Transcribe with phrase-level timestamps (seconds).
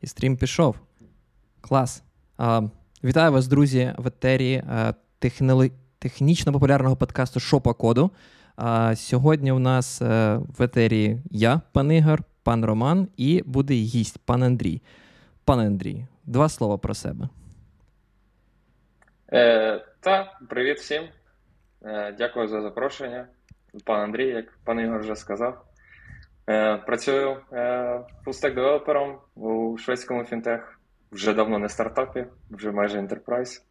[0.00, 0.76] І стрім пішов.
[1.60, 2.02] Клас.
[2.38, 2.62] А,
[3.04, 4.62] Вітаю вас, друзі, в етері
[5.18, 5.72] технолі...
[5.98, 8.10] технічно популярного подкасту Шопа Коду.
[8.56, 14.18] А, Сьогодні у нас е, в етері я, пан Ігор, пан Роман, і буде гість,
[14.18, 14.82] пан Андрій.
[15.44, 17.28] Пане Андрій, два слова про себе.
[19.32, 21.02] Е, Та, привіт всім.
[21.82, 23.26] Е, Дякую за запрошення.
[23.84, 25.64] Пан Андрій, як пан Ігор вже сказав.
[26.50, 27.36] Е, Працюю
[28.24, 30.80] full-stack девелопером у шведському фінтех.
[31.12, 33.64] Вже давно не стартапі, вже майже enterprise.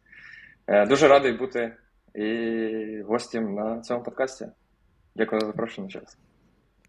[0.88, 1.72] Дуже радий бути
[2.14, 4.46] і гостем на цьому подкасті.
[5.16, 6.18] Дякую за запрошення час.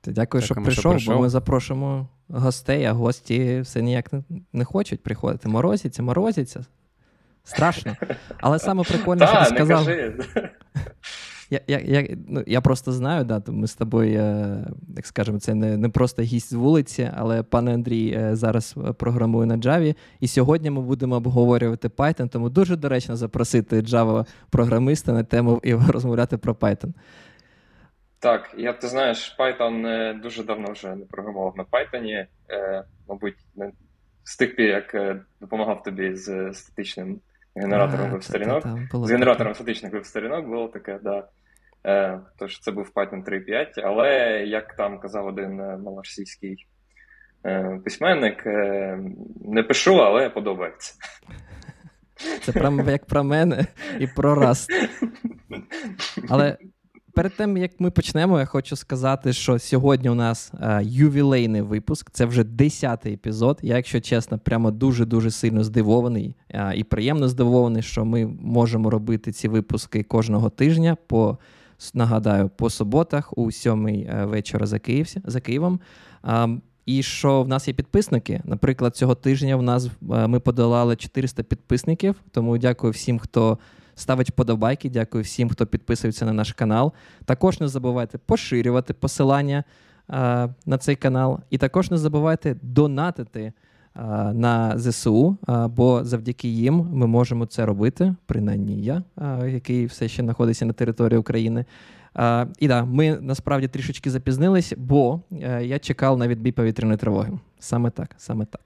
[0.03, 4.65] Дякую, що прийшов, що прийшов, бо ми запрошуємо гостей, а гості все ніяк не, не
[4.65, 5.49] хочуть приходити.
[5.49, 6.65] Морозяться, морозяться.
[7.43, 7.95] Страшно.
[8.37, 9.87] Але саме прикольне, що ти сказав.
[11.51, 14.65] Я я, я, ну, я просто знаю, да, ми з тобою, е,
[14.95, 19.45] як скажемо, це не не просто гість з вулиці, але пане Андрій е, зараз програмує
[19.45, 25.59] на Java, і сьогодні ми будемо обговорювати Python, тому дуже доречно запросити Java-програмиста на тему
[25.63, 26.93] і розмовляти про Python.
[28.19, 32.25] Так, я ти знаєш, Python е, дуже давно вже не програмував на Python.
[33.09, 33.35] Мабуть,
[34.23, 37.19] з тих пір, як допомагав тобі з статичним
[37.55, 38.63] генератором веб-сторінок.
[38.93, 41.27] З генератором статичних веб-сторінок було таке, да.
[41.85, 44.09] Е, Тож це був Python 3.5, але
[44.47, 46.67] як там казав один е, малоросійський
[47.45, 48.45] е, письменник,
[49.45, 50.93] не пишу, але подобається.
[52.41, 53.65] Це прямо як про мене
[53.99, 54.67] і про Rust.
[56.29, 56.57] Але
[57.13, 62.11] перед тим, як ми почнемо, я хочу сказати, що сьогодні у нас ювілейний випуск.
[62.11, 63.59] Це вже 10-й епізод.
[63.61, 66.35] Я, якщо чесно, прямо дуже-дуже сильно здивований
[66.75, 70.97] і приємно здивований, що ми можемо робити ці випуски кожного тижня.
[71.07, 71.37] по
[71.93, 75.79] нагадаю, по суботах у сьомий е, вечора за Київ, за Києвом.
[76.85, 78.41] І що в нас є підписники.
[78.43, 82.15] Наприклад, цього тижня в нас е, ми подолали 400 підписників.
[82.31, 83.57] Тому дякую всім, хто
[83.95, 84.89] ставить вподобайки.
[84.89, 86.93] Дякую всім, хто підписується на наш канал.
[87.25, 89.63] Також не забувайте поширювати посилання
[90.09, 90.13] е,
[90.65, 91.39] на цей канал.
[91.49, 93.53] І також не забувайте донатити
[94.33, 95.37] на ЗСУ,
[95.69, 99.03] бо завдяки їм ми можемо це робити, принаймні я,
[99.47, 101.65] який все ще знаходиться на території України.
[102.59, 107.31] І так, ми насправді трішечки запізнились, бо е, я чекав на відбій повітряної тривоги.
[107.59, 108.61] Саме так, саме так.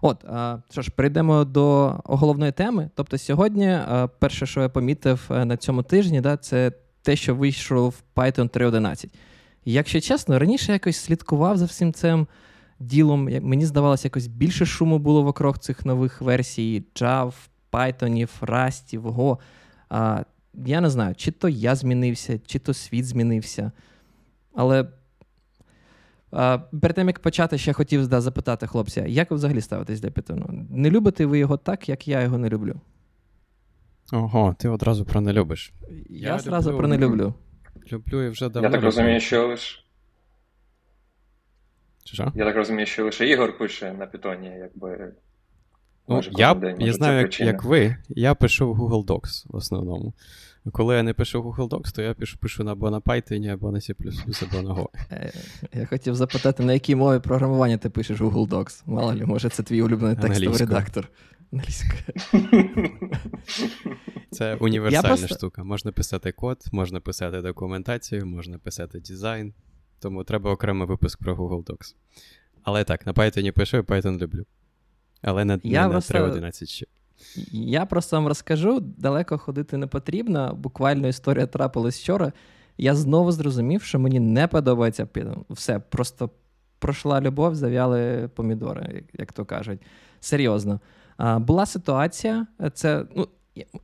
[0.00, 0.24] От,
[0.70, 2.90] що ж, перейдемо до головної теми.
[2.94, 3.78] Тобто, сьогодні,
[4.18, 6.72] перше, що я помітив е, на цьому тижні, да, це
[7.02, 9.08] те, що вийшов Python 3.11.
[9.64, 12.26] Якщо чесно, раніше якось слідкував за всім цим
[12.86, 13.24] ділом.
[13.24, 17.34] Мені здавалося, якось більше шуму було вокруг цих нових версій Java,
[17.72, 19.38] Python, Rust, Go.
[19.88, 23.72] А, Я не знаю, чи то я змінився, чи то світ змінився.
[24.54, 24.88] Але
[26.30, 30.08] а, перед тим, як почати, ще хотів да, запитати хлопця, як ви взагалі ставитесь до
[30.08, 30.66] Python?
[30.70, 32.80] Не любите ви його так, як я його не люблю?
[34.12, 35.72] Ого, ти одразу про не любиш.
[36.10, 37.34] Я, я одразу люблю, про не люблю.
[37.92, 38.68] Люблю і вже давно.
[38.68, 39.81] Я так розумію, що лише
[42.04, 42.32] чи що?
[42.34, 45.12] Я так розумію, що лише Ігор пише на питоні, якби.
[46.08, 47.96] Ну, може, я день, може, я знаю, як, як ви.
[48.08, 50.14] Я пишу в Google Docs в основному.
[50.72, 53.70] Коли я не пишу в Google Docs, то я пишу пишу або на Python, або
[53.72, 53.94] на C,
[54.42, 54.86] або на Go.
[55.12, 55.32] Е,
[55.74, 58.82] я хотів запитати, на якій мові програмування ти пишеш в Google Docs?
[58.86, 61.08] Мало ли, може, це твій улюблений текстовий редактор.
[64.30, 65.28] Це універсальна просто...
[65.28, 65.64] штука.
[65.64, 69.54] Можна писати код, можна писати документацію, можна писати дизайн
[70.02, 71.94] тому треба окремий випуск про Google Docs.
[72.62, 74.44] Але так, на Python пишу, і Python люблю.
[75.22, 76.18] Але не, я не просто...
[76.18, 76.86] на 3.11 ще.
[77.52, 80.54] Я просто вам розкажу, далеко ходити не потрібно.
[80.54, 82.32] Буквально історія трапилась вчора.
[82.78, 85.44] Я знову зрозумів, що мені не подобається Python.
[85.50, 86.30] Все, просто
[86.78, 89.80] пройшла любов, зав'яли помідори, як то кажуть.
[90.20, 90.80] Серйозно.
[91.18, 93.28] Була ситуація, це, ну,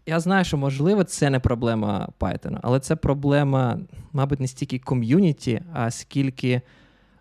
[0.06, 3.78] я знаю, що можливо це не проблема Python, але це проблема,
[4.12, 6.60] мабуть, не стільки ком'юніті, а скільки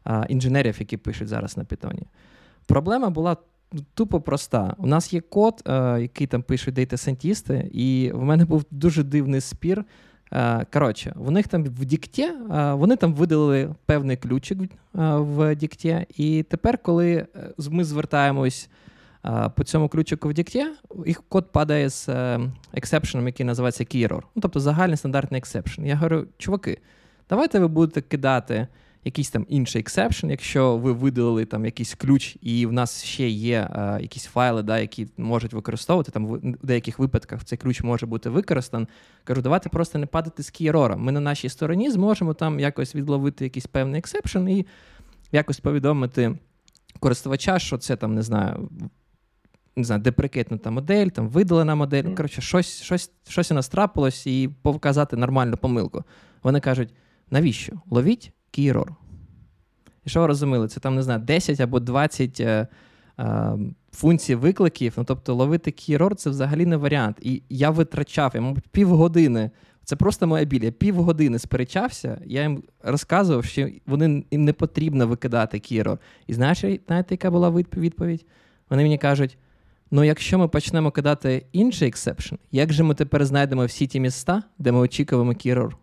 [0.03, 2.01] а, інженерів, які пишуть зараз на Python.
[2.65, 3.37] Проблема була
[3.93, 4.75] тупо проста.
[4.77, 9.41] У нас є код, а, який там пишуть дейта-сантісти, і в мене був дуже дивний
[9.41, 9.85] спір.
[10.31, 14.57] А, коротше, в них там в Дікті, вони там видалили певний ключик
[14.93, 17.27] в dict і, і тепер, коли е,
[17.69, 18.69] ми звертаємось
[19.55, 20.65] по цьому ключику в dict і
[21.05, 22.09] їх код падає з
[22.73, 24.21] exception ом, який називається key error.
[24.35, 25.85] Ну, тобто загальний стандартний exception.
[25.85, 26.77] Я говорю, чуваки,
[27.29, 28.67] давайте ви будете кидати
[29.03, 33.69] якийсь там інший exception, якщо ви видалили там якийсь ключ, і в нас ще є
[33.71, 36.11] а, якісь файли, да, які можуть використовувати.
[36.11, 38.87] Там в деяких випадках цей ключ може бути використаний.
[39.23, 43.43] Кажу, давайте просто не падати з key Ми на нашій стороні зможемо там якось відловити
[43.43, 44.65] якийсь певний exception і
[45.31, 46.37] якось повідомити
[46.99, 48.69] користувача, що це там, не знаю,
[49.77, 52.03] не знаю, деприкетнута модель, там видалена модель.
[52.03, 56.03] Ну, коротше, щось щось, щось у нас трапилось і показати нормальну помилку.
[56.43, 56.93] Вони кажуть,
[57.31, 57.73] навіщо?
[57.89, 58.87] Ловіть key error.
[60.05, 60.67] І що ви розуміли?
[60.67, 62.67] Це там, не знаю, 10 або 20 е,
[63.19, 63.57] е,
[63.91, 64.93] функцій викликів.
[64.97, 67.17] Ну, тобто, ловити key error– це взагалі не варіант.
[67.21, 69.51] І я витрачав, я, мабуть, півгодини.
[69.83, 70.63] Це просто моя біль.
[70.63, 75.97] Я півгодини сперечався, я їм розказував, що вони, їм не потрібно викидати key.
[76.27, 78.25] І знаєш, знаєте, яка була відповідь?
[78.69, 79.37] Вони мені кажуть:
[79.91, 84.43] Ну, якщо ми почнемо кидати інший exception, як же ми тепер знайдемо всі ті міста,
[84.57, 85.77] де ми очікуємо key error?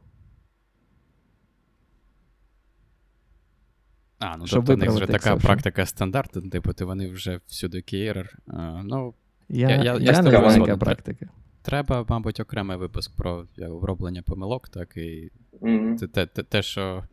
[4.19, 8.01] А, ну тобто у них вже така практика стандарту, типу, ти вони вже всюди key
[8.01, 8.39] error.
[8.85, 9.15] Ну,
[9.49, 11.29] я, я, я, я не знаю, яка практика.
[11.63, 15.31] Треба, мабуть, окремий випуск про оброблення помилок, так і
[15.61, 16.09] mm-hmm.
[16.09, 17.05] те, те, те, що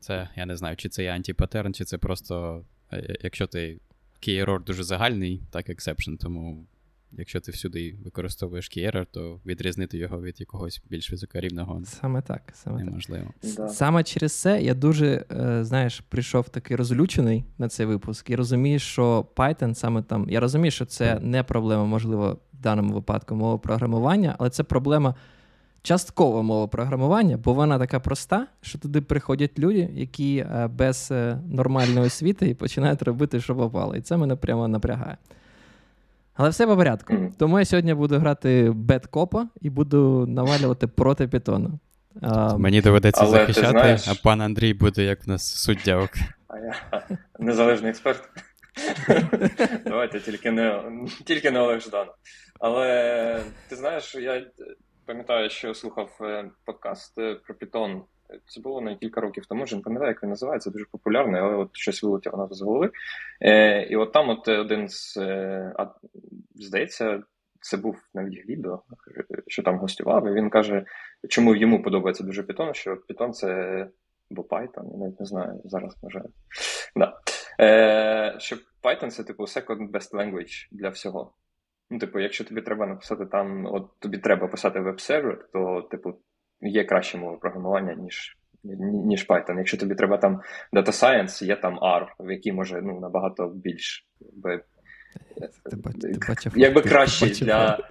[0.00, 3.80] це, я не знаю, чи це є антипатерн, чи це просто, е, якщо ти
[4.28, 6.66] key error дуже загальний, так exception, тому
[7.12, 12.42] якщо ти всюди використовуєш key error, то відрізнити його від якогось більш високорівного саме так,
[12.54, 13.30] саме неможливо.
[13.56, 13.70] Так.
[13.70, 18.78] Саме через це я дуже, е, знаєш, прийшов такий розлючений на цей випуск і розумію,
[18.78, 20.30] що Python саме там.
[20.30, 25.14] Я розумію, що це не проблема, можливо, в даному випадку мови програмування, але це проблема
[25.82, 31.38] часткова мова програмування, бо вона така проста, що туди приходять люди, які е, без е,
[31.50, 33.96] нормальної освіти і починають робити, що попало.
[33.96, 35.16] І це мене прямо напрягає.
[36.34, 37.14] Але все по порядку.
[37.38, 41.78] Тому я сьогодні буду грати бет-копа і буду навалювати проти питону.
[42.58, 44.08] Мені доведеться Але захищати, знаєш...
[44.08, 46.08] а пан Андрій буде як в нас суддя.
[46.48, 46.74] А я
[47.38, 48.28] незалежний експерт.
[49.86, 50.82] Давайте тільки не
[51.24, 52.06] тільки не Олег Ждан.
[52.60, 54.46] Але ти знаєш, я
[55.10, 58.02] пам'ятаю, що слухав е, подкаст е, про Python.
[58.46, 61.54] Це було на кілька років тому, вже не пам'ятаю, як він називається, дуже популярний, але
[61.54, 62.90] от щось вилетіло на з голови.
[63.40, 65.86] Е, І от там от один з, е, а,
[66.54, 67.22] здається,
[67.60, 68.82] це був навіть відео,
[69.46, 70.84] що там гостював, і він каже,
[71.28, 73.86] чому йому подобається дуже Python, що Python це
[74.30, 76.22] або Python, я навіть не знаю, зараз може.
[76.96, 77.18] Да.
[77.60, 81.32] Е, Що Python це типу second best language для всього.
[81.90, 86.14] Ну, типу, якщо тобі треба написати там, от тобі треба писати веб-сервер, то, типу,
[86.60, 88.36] є краще мова програмування, ніж
[89.04, 89.58] ніж Python.
[89.58, 90.40] Якщо тобі треба там
[90.72, 94.62] Data Science, є там R, в який може ну, набагато більш якби,
[95.40, 95.76] ти, ти
[96.28, 97.78] бачив, якби краще для.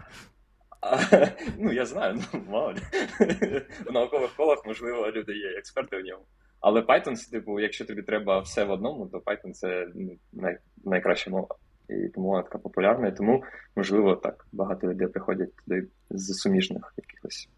[1.58, 2.74] Ну, я знаю, ну мало.
[3.86, 6.26] В наукових колах, можливо, люди є експерти в ньому.
[6.62, 11.30] Але Python, типу, якщо тобі треба все в одному, то Python це ну, най, найкраща
[11.30, 11.56] мова
[11.90, 13.44] і тому вона така популярна, і тому,
[13.76, 17.50] можливо, так багато людей приходять туди з суміжних якихось.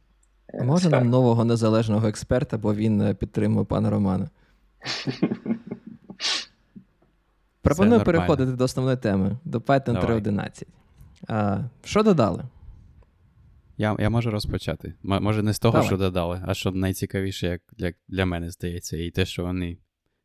[0.53, 4.29] Е, може нам нового незалежного експерта, бо він е, підтримує пана Романа.
[7.61, 10.63] Пропоную переходити до основної теми, до Python 3.11.
[11.27, 12.43] А, Що додали?
[13.77, 14.93] Я я можу розпочати.
[15.05, 15.87] М- може, не з того, Давай.
[15.87, 19.77] що додали, а що найцікавіше, як для для мене здається, і те, що вони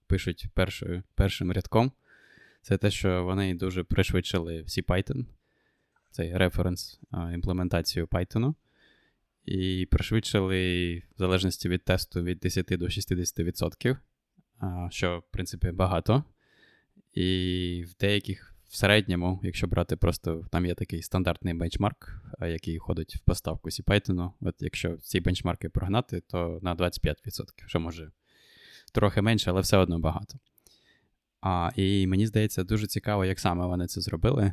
[0.06, 1.93] пишуть першою, першим рядком
[2.66, 5.24] це те, що вони дуже пришвидшили всі Python,
[6.10, 7.00] цей референс
[7.34, 8.54] імплементацію Python.
[9.44, 13.96] І пришвидшили, в залежності від тесту, від 10 до 60%,
[14.90, 16.24] що, в принципі, багато.
[17.12, 23.16] І в деяких в середньому, якщо брати просто, там є такий стандартний бенчмарк, який ходить
[23.16, 24.30] в поставку Python.
[24.40, 27.14] От якщо ці бенчмарки прогнати, то на 25%,
[27.66, 28.11] що може
[28.92, 30.38] трохи менше, але все одно багато.
[31.49, 34.53] А, І мені здається, дуже цікаво, як саме вони це зробили.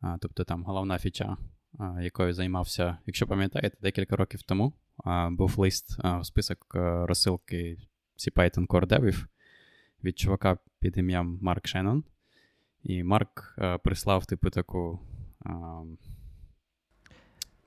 [0.00, 1.36] А, Тобто там головна фіча,
[1.78, 4.72] а, якою займався, якщо пам'ятаєте, декілька років тому
[5.04, 7.76] а, був лист в список а, розсилки
[8.16, 9.26] CPython Core Devів
[10.04, 12.04] від чувака під ім'ям Марк Шеннон.
[12.82, 15.00] І Марк а, прислав, типу, таку.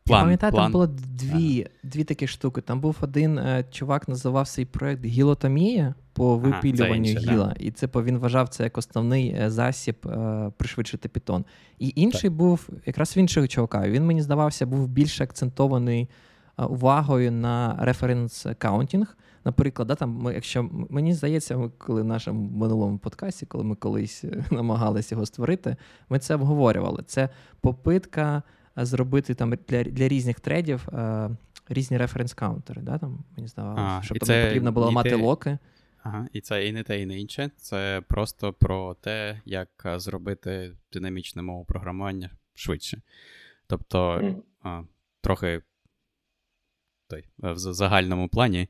[0.05, 0.65] План, Я пам'ятаю, план.
[0.65, 1.69] там було дві ага.
[1.83, 2.62] дві такі штуки.
[2.62, 7.45] Там був один е, чувак, називав свій проект Гілотомія по випілюванню ага, GIL а.
[7.45, 7.55] Да.
[7.60, 11.45] І це він вважав це як основний е, засіб е, пришвидшити питон.
[11.79, 12.38] І інший так.
[12.38, 13.89] був якраз в іншого чувака.
[13.89, 16.10] Він мені здавався, був більш акцентований
[16.60, 19.17] е, увагою на reference counting.
[19.45, 23.75] Наприклад, да, там ми, якщо мені здається, ми коли в нашому минулому подкасті, коли ми
[23.75, 25.75] колись е, намагалися його створити,
[26.10, 27.03] ми це обговорювали.
[27.05, 27.29] Це
[27.62, 28.43] попитка
[28.75, 31.30] зробити там для для різних тредів е,
[31.70, 32.82] різні референс-каунтери.
[32.82, 32.98] Да?
[32.98, 35.15] Там, Мені здавалося, щоб там не потрібно було мати те...
[35.15, 35.58] локи.
[36.03, 37.51] Ага, І це і не те, і не інше.
[37.58, 43.01] Це просто про те, як зробити динамічне мову програмування швидше.
[43.68, 44.36] Тобто, mm.
[44.63, 44.82] а,
[45.22, 45.62] трохи
[47.08, 48.68] той, в загальному плані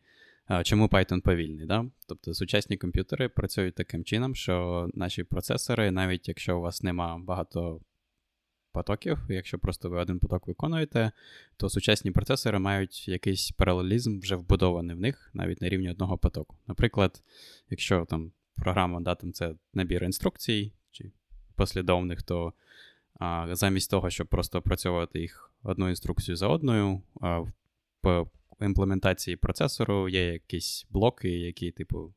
[0.63, 1.65] Чому Python повільний?
[1.65, 1.85] Да?
[2.07, 7.79] Тобто сучасні комп'ютери працюють таким чином, що наші процесори, навіть якщо у вас нема багато
[8.73, 11.11] потоків, якщо просто ви один поток виконуєте,
[11.57, 16.57] то сучасні процесори мають якийсь паралелізм вже вбудований в них навіть на рівні одного потоку.
[16.67, 17.23] Наприклад,
[17.69, 21.11] якщо там програма да, це набір інструкцій чи
[21.55, 22.53] послідовних, то
[23.19, 27.39] а, замість того, щоб просто опрацьовувати їх одну інструкцію за одною, а,
[28.03, 28.25] в
[28.61, 32.13] імплементації процесору є якісь блоки, які, типу,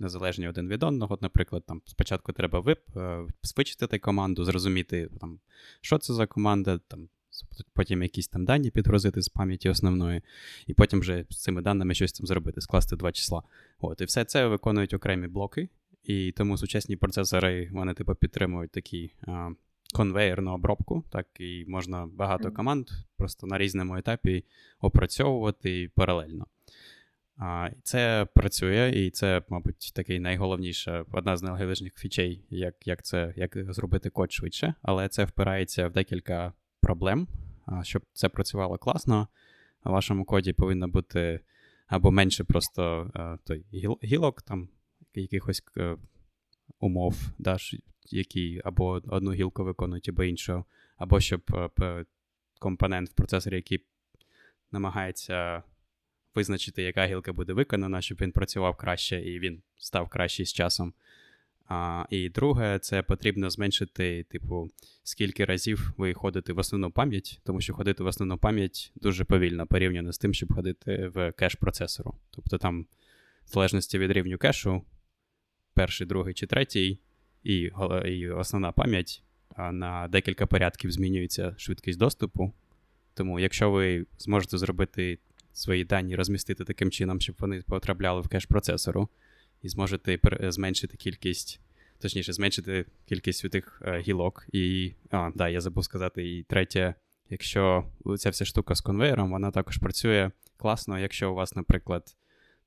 [0.00, 1.14] незалежні один від одного.
[1.14, 3.26] От, наприклад, там спочатку треба вип, е,
[3.56, 5.40] вичистити команду, зрозуміти, там,
[5.80, 7.08] що це за команда, там,
[7.72, 10.22] потім якісь там дані підгрузити з пам'яті основної,
[10.66, 13.42] і потім вже з цими даними щось там зробити, скласти два числа.
[13.80, 15.68] От, І все це виконують окремі блоки,
[16.04, 19.50] і тому сучасні процесори вони типу, підтримують такі а,
[19.94, 24.44] конвейерну обробку, так і можна багато команд просто на різному етапі
[24.80, 26.46] опрацьовувати паралельно.
[27.82, 33.72] Це працює, і це, мабуть, такий найголовніша, одна з найголовніших фічей, як як, це, як
[33.72, 37.28] зробити код швидше, але це впирається в декілька проблем.
[37.82, 39.28] Щоб це працювало класно,
[39.84, 41.40] в вашому коді повинно бути
[41.86, 43.64] або менше просто а, той
[44.04, 44.68] гілок, там
[45.14, 45.96] якихось а,
[46.80, 47.56] умов, да,
[48.04, 50.64] які або одну гілку виконують, або іншу,
[50.96, 51.40] або щоб
[52.58, 53.86] компонент в процесорі, який
[54.72, 55.62] намагається
[56.34, 60.94] визначити, яка гілка буде виконана, щоб він працював краще і він став кращий з часом.
[61.66, 64.70] А, І друге, це потрібно зменшити, типу,
[65.02, 69.66] скільки разів ви ходите в основну пам'ять, тому що ходити в основну пам'ять дуже повільно
[69.66, 72.14] порівняно з тим, щоб ходити в кеш процесору.
[72.30, 72.86] Тобто там,
[73.44, 74.82] в залежності від рівню кешу,
[75.74, 76.98] перший, другий чи третій,
[77.42, 77.70] і
[78.04, 79.22] і основна пам'ять
[79.72, 82.52] на декілька порядків змінюється швидкість доступу.
[83.14, 85.18] Тому, якщо ви зможете зробити
[85.60, 89.08] свої дані розмістити таким чином, щоб вони потрапляли в кеш процесору,
[89.62, 91.60] і зможете зменшити кількість,
[91.98, 94.46] точніше, зменшити кількість тих е, гілок.
[94.52, 96.94] І, а, да, я забув сказати, і третє,
[97.30, 97.84] якщо
[98.18, 102.16] ця вся штука з конвейером, вона також працює класно, якщо у вас, наприклад,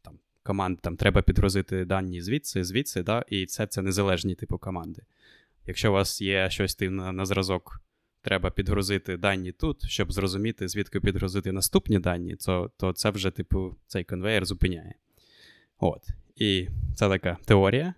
[0.02, 5.02] там команда там треба підгрузити дані звідси, звідси, да, і це це незалежні типу команди.
[5.66, 7.82] Якщо у вас є щось на, на зразок
[8.24, 13.76] треба підгрузити дані тут, щоб зрозуміти, звідки підгрузити наступні дані, то то це вже, типу,
[13.88, 14.94] цей конвейер зупиняє.
[15.80, 16.08] От.
[16.36, 17.94] І це така теорія.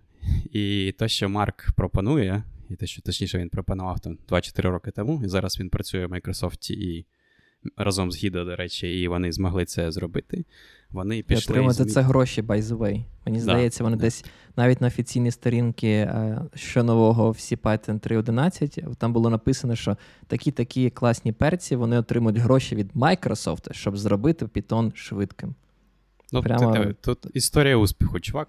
[0.52, 5.22] І те, що Марк пропонує, і те, що точніше він пропонував там 2-4 роки тому,
[5.24, 7.06] і зараз він працює в Microsoft і
[7.76, 10.44] разом з Гідо, до речі, і вони змогли це зробити.
[10.90, 11.54] Вони пішли...
[11.54, 13.04] І отримати це гроші, by the way.
[13.26, 14.00] Мені здається, вони да.
[14.00, 14.24] десь
[14.56, 19.96] навіть на офіційній сторінки е, що нового в CPython 3.11, там було написано, що
[20.26, 25.54] такі-такі класні перці вони отримують гроші від Microsoft, щоб зробити Python швидким.
[26.32, 26.72] Ну, Прямо...
[26.72, 28.20] ти, Тут історія успіху.
[28.20, 28.48] Чувак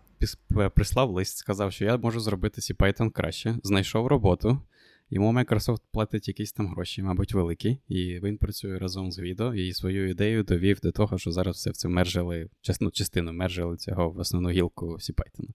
[0.73, 4.61] прислав лист, сказав, що я можу зробити CPython краще, знайшов роботу.
[5.09, 9.73] Йому Microsoft платить якісь там гроші, мабуть, великі, і він працює разом з відео і
[9.73, 12.49] свою ідею довів до того, що зараз все в це мержили,
[12.81, 15.49] ну, частину мержили цього в основну гілку CPython.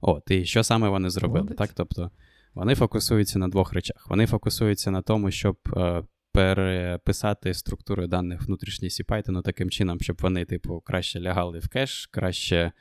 [0.00, 1.40] От, і що саме вони зробили?
[1.40, 1.58] Молодець.
[1.58, 1.70] так?
[1.74, 2.10] Тобто
[2.54, 4.06] вони фокусуються на двох речах.
[4.10, 10.44] Вони фокусуються на тому, щоб е, переписати структури даних внутрішній CPython таким чином, щоб вони,
[10.44, 12.72] типу, краще лягали в кеш, краще,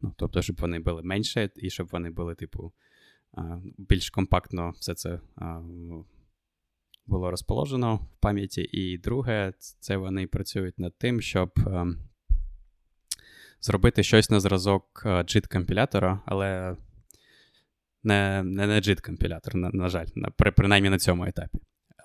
[0.00, 2.72] ну, тобто, щоб вони були менше, і щоб вони були, типу
[3.78, 5.20] більш компактно все це
[7.06, 8.62] було розположено в пам'яті.
[8.62, 11.50] І друге, це вони працюють над тим, щоб
[13.60, 16.76] зробити щось на зразок JIT-компілятора, але
[18.02, 21.58] не не, не JIT-компілятор, на, на жаль, на, при, принаймні на цьому етапі.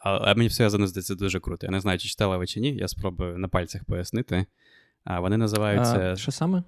[0.03, 1.67] А, мені все здається дуже круто.
[1.67, 4.45] Я не знаю, чи читали ви чи ні, я спробую на пальцях пояснити.
[5.03, 5.99] А, Вони називаються.
[5.99, 6.63] А, Що саме?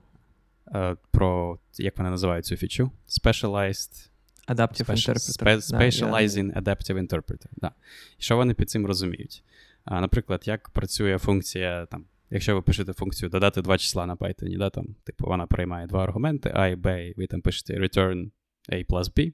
[1.12, 2.92] Про як вони називають цю фічу?
[3.08, 4.10] Specialized
[4.50, 5.78] Adaptive Special, Interpreter.
[5.78, 7.48] Specializing да, Adaptive Interpreter.
[7.58, 7.72] Да.
[8.18, 9.44] І що вони під цим розуміють?
[9.86, 14.58] А, Наприклад, як працює функція, там, якщо ви пишете функцію додати два числа на Python,
[14.58, 18.32] да, там, типу, вона приймає два аргументи, A і B, і ви там пишете return
[18.70, 19.34] A plus B.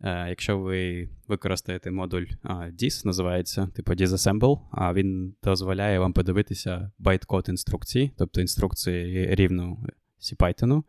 [0.00, 6.90] А, якщо ви використаєте модуль а, DIS, називається, типу disassemble, а він дозволяє вам подивитися
[6.98, 9.86] байткод інструкції, тобто інструкції рівну
[10.20, 10.82] CPython,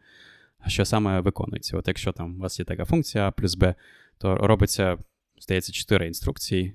[0.68, 1.78] що саме виконується.
[1.78, 3.76] От якщо там у вас є така функція А плюс Б,
[4.18, 4.98] то робиться,
[5.42, 6.74] здається, чотири інструкції.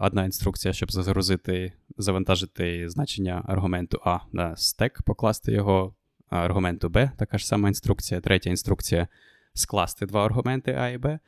[0.00, 5.94] Одна інструкція, щоб загрузити, завантажити значення аргументу А на стек, покласти його,
[6.30, 8.20] аргументу Б, така ж сама інструкція.
[8.20, 9.08] Третя інструкція
[9.54, 11.18] скласти два аргументи А і Б.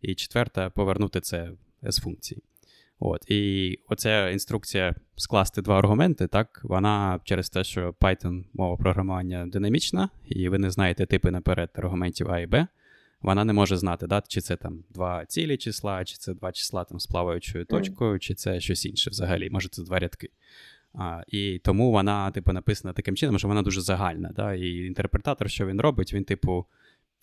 [0.00, 1.50] І четверта повернути це
[1.82, 2.42] з функції.
[2.98, 9.46] От, І оця інструкція скласти два аргументи, так, вона через те, що Python мова програмування
[9.46, 12.66] динамічна, і ви не знаєте типи наперед аргументів А і Б,
[13.20, 16.84] вона не може знати, да, чи це там два цілі числа, чи це два числа
[16.84, 20.30] там з плаваючою точкою, чи це щось інше взагалі, може це два рядки.
[20.94, 24.32] А, І тому вона, типу, написана таким чином, що вона дуже загальна.
[24.36, 24.54] Да?
[24.54, 26.66] І інтерпретатор, що він робить, він, типу,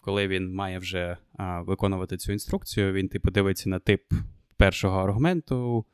[0.01, 4.01] коли він має вже а, виконувати цю інструкцію, він, типу, дивиться на тип
[4.63, 5.85] першого аргументу,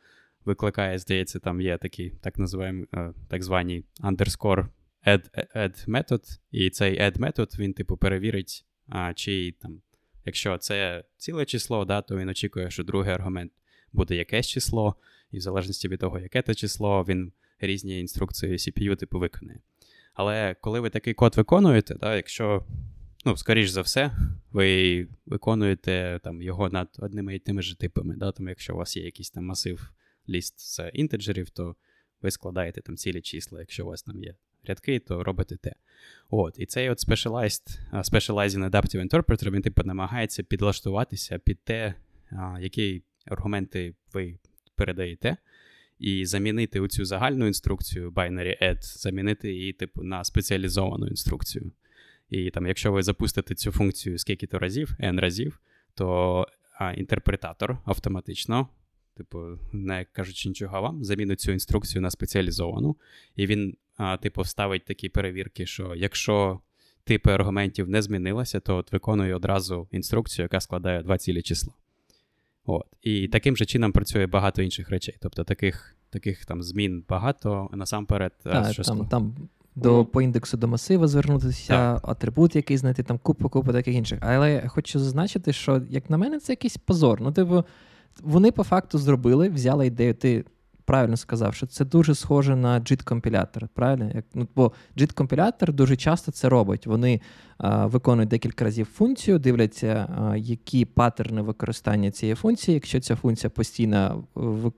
[0.45, 4.67] викликає, здається, там є такі, так називаємо, е, так звані underscore
[5.07, 5.23] add,
[5.55, 8.65] add method, і цей add метод він, типу, перевірить,
[9.15, 9.81] чи там,
[10.25, 13.51] якщо це ціле число, да, то він очікує, що другий аргумент
[13.93, 14.95] буде якесь число,
[15.31, 19.59] і в залежності від того, яке це число, він різні інструкції CPU, типу, виконує.
[20.13, 22.65] Але коли ви такий код виконуєте, да, якщо
[23.25, 24.11] ну, скоріш за все,
[24.51, 28.15] ви виконуєте там, його над одними і тими ж типами.
[28.15, 28.31] Да?
[28.31, 29.91] Там, Якщо у вас є якийсь там масив
[30.29, 31.75] ліст з інтеджерів, то
[32.21, 33.59] ви складаєте там цілі числа.
[33.59, 35.73] Якщо у вас там є рядки, то робите те.
[36.29, 41.93] От, І цей от Specialized, Specializing Adaptive Interpreter, він типу намагається підлаштуватися під те,
[42.59, 44.39] які аргументи ви
[44.75, 45.37] передаєте.
[45.99, 51.71] І замінити цю загальну інструкцію binary add, замінити її, типу, на спеціалізовану інструкцію.
[52.29, 55.59] І там, якщо ви запустите цю функцію скільки-то разів, n разів,
[55.95, 56.47] то
[56.79, 58.67] а, інтерпретатор автоматично,
[59.17, 62.95] типу, не кажучи нічого вам, замінить цю інструкцію на спеціалізовану,
[63.35, 66.59] і він, а, типу, вставить такі перевірки, що якщо
[67.03, 71.73] типи аргументів не змінилися, то от виконує одразу інструкцію, яка складає два цілі числа.
[72.65, 72.85] От.
[73.01, 75.15] І таким же чином працює багато інших речей.
[75.19, 78.33] Тобто таких таких там змін багато насамперед.
[78.71, 79.35] Що там, там
[79.81, 82.09] до по індексу до масива звернутися, так.
[82.09, 84.19] атрибут який знайти, там купу купу таких інших.
[84.21, 87.21] Але я хочу зазначити, що, як на мене, це якийсь позор.
[87.21, 87.63] Ну, типу,
[88.23, 90.13] вони по факту зробили, взяли ідею.
[90.13, 90.45] Ти
[90.89, 93.67] правильно сказав, що це дуже схоже на JIT-компілятор.
[93.73, 94.11] Правильно?
[94.15, 96.87] Як, ну, Бо JIT-компілятор дуже часто це робить.
[96.87, 97.21] Вони
[97.57, 102.75] а, виконують декілька разів функцію, дивляться, а, які паттерни використання цієї функції.
[102.75, 104.23] Якщо ця функція постійно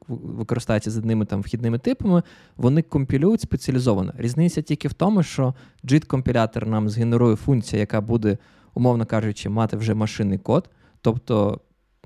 [0.07, 2.23] використається з одними там вхідними типами,
[2.57, 4.13] вони компілюють спеціалізовано.
[4.17, 8.37] Різниця тільки в тому, що JIT-компілятор нам згенерує функцію, яка буде,
[8.73, 10.69] умовно кажучи, мати вже машинний код.
[11.01, 11.59] Тобто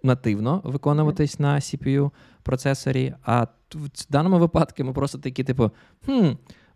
[0.04, 2.12] нативно виконуватись на CPU
[2.44, 3.14] процесорі.
[3.24, 5.72] А в даному випадку ми просто такі, типу,
[6.06, 6.28] хм,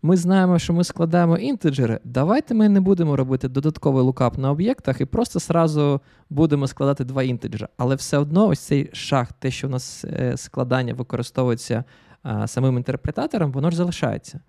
[0.02, 2.00] ми знаємо, що ми складаємо інтеджери.
[2.04, 7.22] Давайте ми не будемо робити додатковий лукап на об'єктах і просто сразу будемо складати два
[7.22, 7.68] інтеджери.
[7.76, 11.84] Але все одно ось цей шаг, те, що в нас е, складання використовується
[12.22, 14.40] а, самим інтерпретатором, воно ж залишається.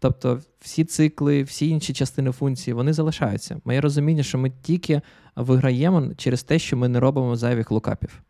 [0.00, 3.60] Тобто всі цикли, всі інші частини функції, вони залишаються.
[3.64, 5.00] Моє розуміння, що ми тільки
[5.36, 8.22] виграємо через те, що ми не робимо зайвих лукапів.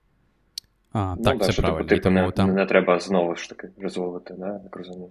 [0.93, 1.89] А, ну, Так, да, це що, типу, правильно.
[1.89, 2.55] Типу, не, там...
[2.55, 5.11] не треба знову ж таки розвивати, да, як розумію.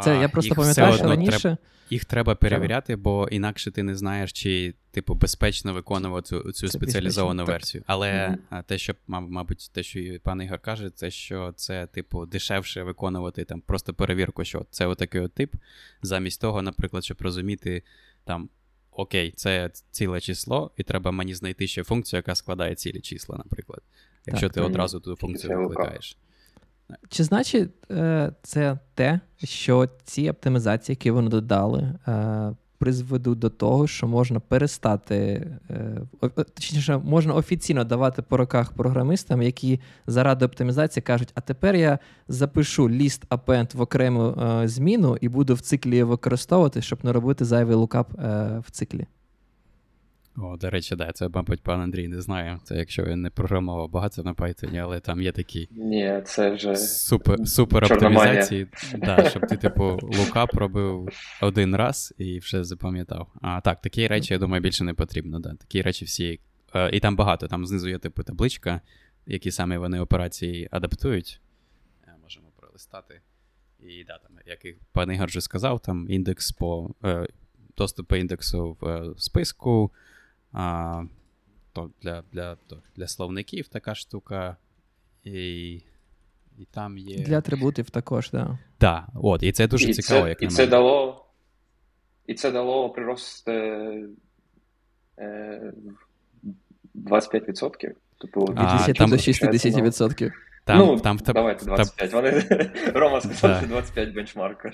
[0.00, 1.40] Це я просто пам'ятаю, що раніше.
[1.40, 1.58] Треба,
[1.90, 7.44] їх треба перевіряти, бо інакше ти не знаєш, чи типу безпечно виконувати цю, цю спеціалізовану
[7.44, 7.84] версію.
[7.86, 8.64] Але mm-hmm.
[8.64, 13.60] те, що, мабуть, те, що пан Ігор каже, це що це, типу, дешевше виконувати там
[13.60, 15.54] просто перевірку, що це отакий от тип,
[16.02, 17.82] замість того, наприклад, щоб розуміти
[18.24, 18.48] там.
[18.94, 23.82] Окей, це ціле число, і треба мені знайти ще функцію, яка складає цілі числа, наприклад.
[24.26, 26.16] Якщо так, ти одразу ту функцію викликаєш.
[27.08, 33.86] Чи значить е, це те, що ці оптимізації, які вони додали, е, призведуть до того,
[33.86, 35.96] що можна перестати, е,
[36.54, 42.90] точніше, можна офіційно давати по руках програмистам, які заради оптимізації кажуть, а тепер я запишу
[42.90, 48.12] ліст append в окрему зміну і буду в циклі використовувати, щоб не робити зайвий лукап
[48.66, 49.06] в циклі.
[50.36, 52.60] О, до речі, да, це, мабуть, пан Андрій не знає.
[52.64, 56.76] Це якщо він не програмував багато на Python, але там є такі Ні, це вже
[56.76, 58.66] супер супер оптимізації,
[58.96, 61.08] да, щоб ти, типу, лукап робив
[61.42, 63.28] один раз і все запам'ятав.
[63.40, 65.40] А так, такі речі, я думаю, більше не потрібно.
[65.40, 65.54] Да.
[65.54, 66.40] Такі речі всі.
[66.74, 68.80] Е, і там багато, там знизу є типу табличка,
[69.26, 71.40] які саме вони операції адаптують.
[72.06, 73.20] Е, можемо пролистати.
[73.80, 77.26] І да, там, як і пан Ігор вже сказав, там індекс по е,
[77.76, 79.92] доступ по індексу в списку
[80.52, 81.02] а,
[81.72, 82.56] то Для для,
[82.96, 84.56] для словників така штука.
[85.24, 85.80] І
[86.58, 87.18] і там є.
[87.18, 88.46] Для атрибутів також, так.
[88.46, 88.58] Да.
[88.78, 91.26] Так, от, і це дуже і цікаво, це, як і на це дало
[92.26, 94.08] І це дало прирост е,
[95.18, 95.72] е,
[96.94, 97.90] 25%.
[98.18, 100.32] Тобто, від 10 до 60%.
[100.64, 102.10] Там, ну, там, давайте 25.
[102.10, 102.22] Там...
[102.22, 102.44] Вони
[102.94, 104.66] Рома сказав, що 25 бенчмарк.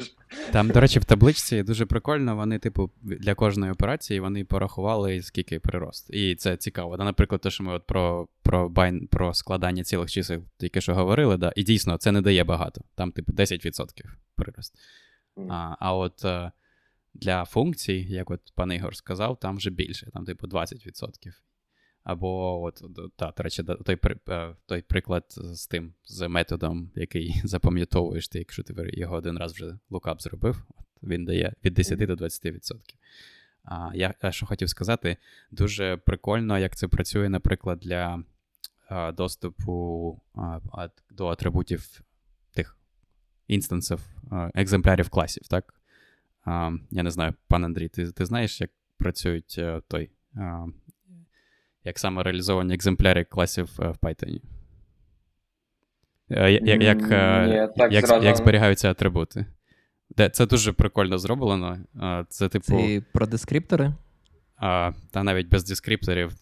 [0.53, 2.37] Там, до речі, в табличці дуже прикольно.
[2.37, 6.11] Вони, типу, для кожної операції вони порахували, скільки прирост.
[6.11, 6.97] І це цікаво.
[6.97, 11.37] Наприклад, те, що ми от про про, байн, про складання цілих чисел тільки що говорили,
[11.37, 12.81] да, і дійсно це не дає багато.
[12.95, 14.05] Там, типу, 10%
[14.37, 14.75] прирост.
[15.37, 15.47] Mm.
[15.51, 16.53] А а от е,
[17.15, 21.33] для функцій, як от пан Ігор сказав, там вже більше, там, типу, 20%.
[22.09, 22.83] Або, от,
[23.17, 28.63] та, до речі, той е, той приклад з тим, з методом, який запам'ятовуєш ти, якщо
[28.63, 30.65] ти його один раз вже лукап зробив,
[31.03, 32.75] він дає від 10 до 20%.
[33.65, 35.17] А я що хотів сказати,
[35.51, 38.23] дуже прикольно, як це працює, наприклад, для
[38.89, 42.01] а, доступу а, до атрибутів
[42.53, 42.77] тих
[43.49, 44.01] інстансів,
[44.55, 45.75] екземплярів класів, так?
[46.91, 50.11] Я не знаю, пан Андрій, ти ти знаєш, як працюють е, той
[51.89, 54.41] як саме реалізовані екземпляри класів е, в Python.
[56.31, 57.01] Е, як як,
[57.49, 59.47] Ні, як, як зберігаються атрибути?
[60.11, 61.79] Де, Це дуже прикольно зроблено.
[62.29, 62.65] Це, типу.
[62.65, 63.95] Це про дескриптори?
[64.57, 66.33] А, Та навіть без дескрипторів.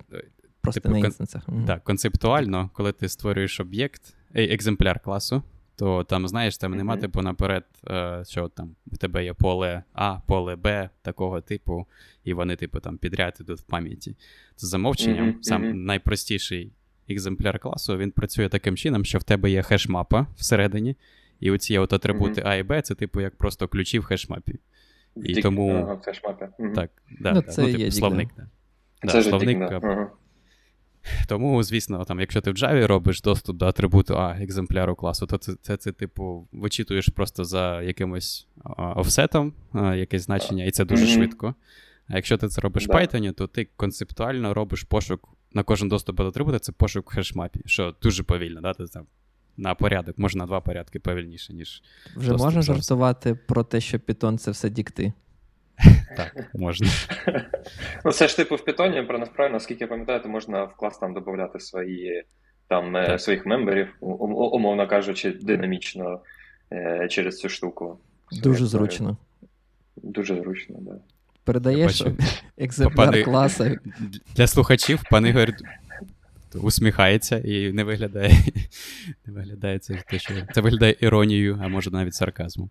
[0.60, 1.44] Просто типу, на інстансах.
[1.44, 1.64] Кон...
[1.64, 5.42] Так, концептуально, коли ти створюєш об'єкт, екземпляр класу,
[5.76, 10.18] то там, знаєш, там нема, типу, наперед, е, що там в тебе є поле А,
[10.26, 11.86] поле Б такого типу,
[12.24, 14.16] і вони, типу, там підряд ідуть в пам'яті.
[14.56, 15.42] За замовченням, mm-hmm.
[15.42, 16.72] сам найпростіший
[17.08, 20.96] екземпляр класу, він працює таким чином, що в тебе є хеш-мапа всередині,
[21.40, 22.48] і оці от атрибути mm-hmm.
[22.48, 24.58] А і Б, це, типу, як просто ключі в хеш-мапі.
[25.16, 25.70] І dict, тому...
[25.70, 26.48] Ага, в хеш-мапі.
[26.58, 26.74] Mm-hmm.
[26.74, 28.28] Так, да, ну, це ну, типу, є словник.
[28.36, 28.48] Да.
[29.08, 30.10] Це да, словник, да.
[31.28, 35.38] Тому, звісно, там, якщо ти в Java робиш доступ до атрибуту А екземпляру класу, то
[35.38, 41.14] це, це, це типу, вичитуєш просто за якимось офсетом якесь значення, і це дуже mm-hmm.
[41.14, 41.54] швидко.
[42.08, 42.94] А якщо ти це робиш в да.
[42.94, 47.60] Python, то ти концептуально робиш пошук на кожен доступ до атрибута, це пошук в хешмапі,
[47.66, 48.74] що дуже повільно, да?
[48.74, 49.06] Ти там
[49.56, 51.82] на порядок, може на два порядки повільніше, ніж.
[52.16, 55.12] Вже можна жартувати про те, що Python це все дікти.
[56.16, 56.88] Так, можна.
[58.04, 60.98] Ну, це ж типу в Python, про насправді, наскільки я пам'ятаю, то можна в клас
[60.98, 62.24] там додати свої
[62.68, 66.20] там е, своїх мемберів, умовно кажучи, динамічно
[66.72, 67.98] е, через цю штуку.
[68.42, 69.16] Дуже зручно.
[69.96, 70.84] Дуже зручно, так.
[70.84, 71.00] Да.
[71.44, 72.04] Передаєш
[72.58, 73.22] екземпляр Пане...
[73.22, 73.76] класу.
[74.36, 75.52] Для слухачів пан Ігор
[76.54, 78.30] усміхається і не виглядає.
[79.26, 82.70] Не виглядає це те, що це виглядає іронією, а може навіть сарказмом.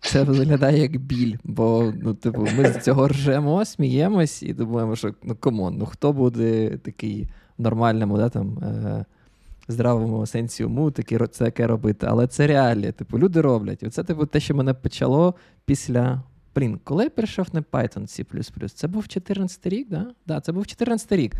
[0.00, 5.14] Це виглядає як біль, бо ну, типу, ми з цього ржемо, сміємось і думаємо, що
[5.22, 7.28] ну комон, ну хто буде такий
[7.58, 9.04] в нормальному, да, там, е,
[9.68, 12.06] здравому сенсі уму, такі, це таке робити.
[12.10, 12.92] Але це реалія.
[12.92, 13.82] Типу, люди роблять.
[13.82, 16.22] І це типу, те, що мене почало після.
[16.54, 18.68] Блін, коли я перейшов на Python C.
[18.68, 20.06] Це був 14 рік, да?
[20.26, 21.34] Да, це був 14 рік.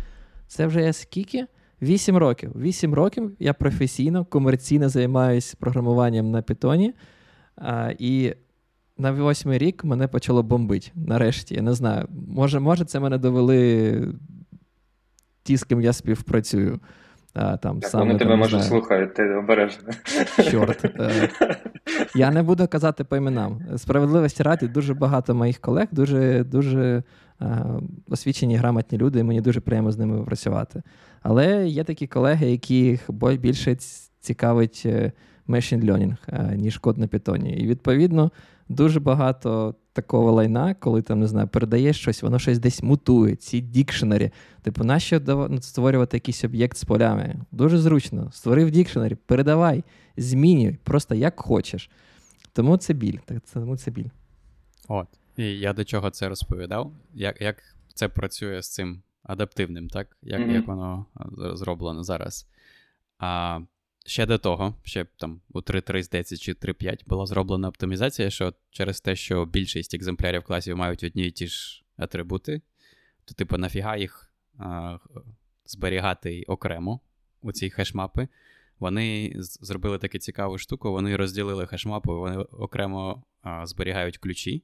[0.47, 1.45] Це вже я скільки?
[1.81, 2.51] 8 років.
[2.55, 6.93] 8 років я професійно, комерційно займаюся програмуванням на Python.
[7.55, 8.35] А, І
[8.97, 10.91] на восьмий рік мене почало бомбити.
[10.95, 11.55] Нарешті.
[11.55, 12.07] Я не знаю.
[12.27, 14.13] Може, може, це мене довели
[15.43, 16.79] ті, з ким я співпрацюю.
[17.33, 19.83] А, там, так, саме, Вони тебе, може, слухають, ти обережно.
[20.51, 20.85] Чорт.
[20.85, 21.29] Е,
[22.15, 23.61] я не буду казати по іменам.
[23.77, 27.03] Справедливості раді, дуже багато моїх колег, дуже дуже
[27.41, 27.65] е,
[28.09, 30.81] освічені, грамотні люди, і мені дуже приємно з ними працювати.
[31.21, 33.77] Але є такі колеги, яких більше
[34.19, 35.11] цікавить е,
[35.47, 37.53] machine learning, ніж код на питоні.
[37.53, 38.31] І відповідно
[38.69, 43.61] дуже багато такого лайна, коли там не знаю, передаєш щось, воно щось десь мутує, ці
[43.61, 44.31] дікшенері.
[44.61, 47.35] Типу, нащо ну, створювати якийсь об'єкт з полями?
[47.51, 48.31] Дуже зручно.
[48.33, 49.83] Створив дікшенері, передавай,
[50.17, 51.89] змінюй, просто як хочеш.
[52.53, 53.17] Тому це біль.
[53.53, 54.09] Тому це біль.
[54.87, 55.07] От.
[55.37, 57.57] І я до чого це розповідав, як як
[57.93, 60.17] це працює з цим адаптивним, так?
[60.21, 60.53] Як mm-hmm.
[60.53, 61.05] як воно
[61.53, 62.47] зроблено зараз.
[63.19, 63.59] А,
[64.07, 69.01] Ще до того, ще там у 3.3, здається, чи 3.5 була зроблена оптимізація, що через
[69.01, 72.61] те, що більшість екземплярів класів мають одні і ті ж атрибути,
[73.25, 74.97] то, типу, нафіга їх а,
[75.65, 76.99] зберігати окремо
[77.41, 78.27] у ці хешмапи.
[78.79, 84.63] Вони зробили таку цікаву штуку, вони розділили хешмапу, вони окремо а, зберігають ключі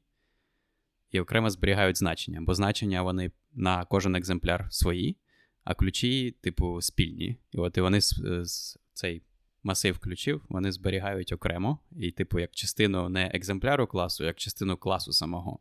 [1.11, 5.17] і окремо зберігають значення, бо значення вони на кожен екземпляр свої,
[5.63, 7.37] а ключі, типу, спільні.
[7.51, 9.23] І от і вони з цей
[9.63, 15.13] масив ключів вони зберігають окремо, і, типу, як частину не екземпляру класу, як частину класу
[15.13, 15.59] самого.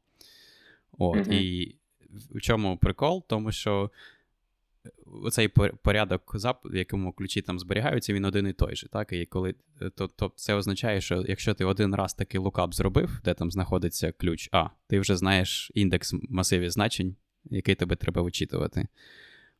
[0.98, 1.32] От, mm-hmm.
[1.32, 1.76] І
[2.30, 3.24] в чому прикол?
[3.28, 3.90] Тому що
[5.30, 5.48] цей
[5.82, 6.34] порядок,
[6.64, 8.88] в якому ключі там зберігаються, він один і той же.
[8.88, 9.12] Так?
[9.12, 9.54] І коли,
[9.94, 14.12] то, то це означає, що якщо ти один раз такий лукап зробив, де там знаходиться
[14.12, 18.88] ключ А, ти вже знаєш індекс масивів значень, який тебе треба вичитувати.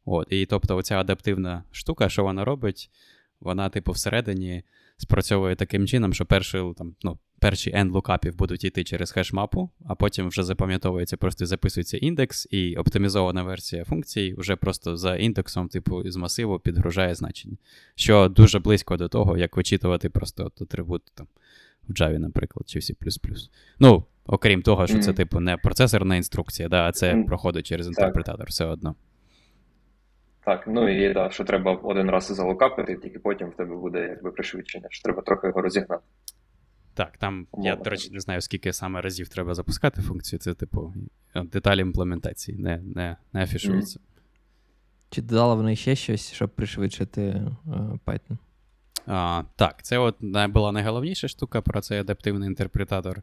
[0.04, 2.90] От, І тобто, оця адаптивна штука, що вона робить,
[3.42, 4.62] вона, типу, всередині
[4.96, 9.94] спрацьовує таким чином, що перший, там, ну, перші n лукапів будуть йти через хеш-мапу, а
[9.94, 16.10] потім вже запам'ятовується, просто записується індекс, і оптимізована версія функції вже просто за індексом, типу,
[16.10, 17.56] з масиву підгружає значення.
[17.94, 21.26] Що дуже близько до того, як вичитувати просто от атрибут там,
[21.88, 23.48] в Java, наприклад, чи в C.
[23.78, 28.46] Ну, окрім того, що це, типу, не процесорна інструкція, да, а це проходить через інтерпретатор
[28.48, 28.94] все одно.
[30.44, 34.30] Так, ну і да, що треба один раз залокапити, тільки потім в тебе буде якби
[34.30, 36.02] пришвидшення, що треба трохи його розігнати.
[36.94, 37.70] Так, там, Умовно.
[37.70, 40.94] я, до речі, не знаю, скільки саме разів треба запускати функцію, це, типу,
[41.34, 43.98] деталі імплементації, не не, не афішується.
[43.98, 44.02] Mm.
[45.10, 47.22] Чи додали вони ще щось, щоб пришвидшити
[47.66, 48.36] uh, Python?
[49.06, 50.16] А, Так, це от
[50.50, 53.22] була найголовніша штука про цей адаптивний інтерпретатор.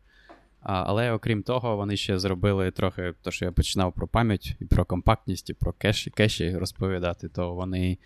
[0.62, 4.86] Але окрім того, вони ще зробили трохи, то що я починав про пам'ять і про
[4.86, 7.98] компактність, і про кеші, кеші розповідати, то вони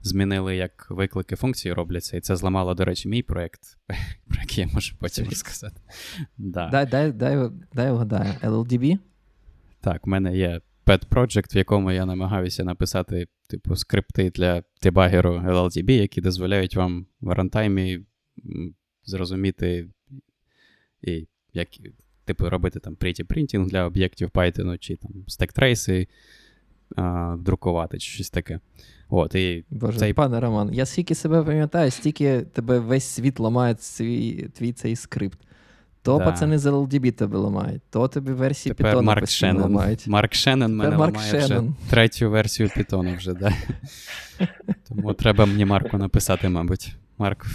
[0.00, 3.60] змінили, як виклики функції робляться, і це зламало, до речі, мій проєкт,
[4.28, 5.80] про який я можу потім розказати.
[6.38, 6.68] Да.
[6.68, 8.34] Дай дай, дай, дай вгадаю.
[8.42, 8.98] LLDB?
[9.80, 15.34] Так, в мене є pet project, в якому я намагаюся написати, типу, скрипти для дебагеру
[15.34, 18.00] LLDB, які дозволяють вам в рантаймі
[19.04, 19.88] зрозуміти
[21.02, 21.68] і як,
[22.24, 26.06] типу, робити там pretty printing для об'єктів Python, чи там стек-трейси
[27.38, 28.60] друкувати, чи щось таке.
[29.08, 30.12] От, і Боже, цей...
[30.12, 35.38] Пане Роман, я скільки себе пам'ятаю, стільки тебе весь світ ламає свій, твій цей скрипт.
[36.02, 36.24] То да.
[36.24, 39.62] пацани з LLDB тебе ламають, то тобі версії Тепер Python Марк Шеннон.
[39.62, 40.06] ламають.
[40.06, 41.74] Марк Шеннон мене Марк ламає Шеннон.
[41.80, 43.52] вже третю версію Python вже, да.
[44.88, 46.96] Тому треба мені Марку написати, мабуть.
[47.18, 47.46] Марк,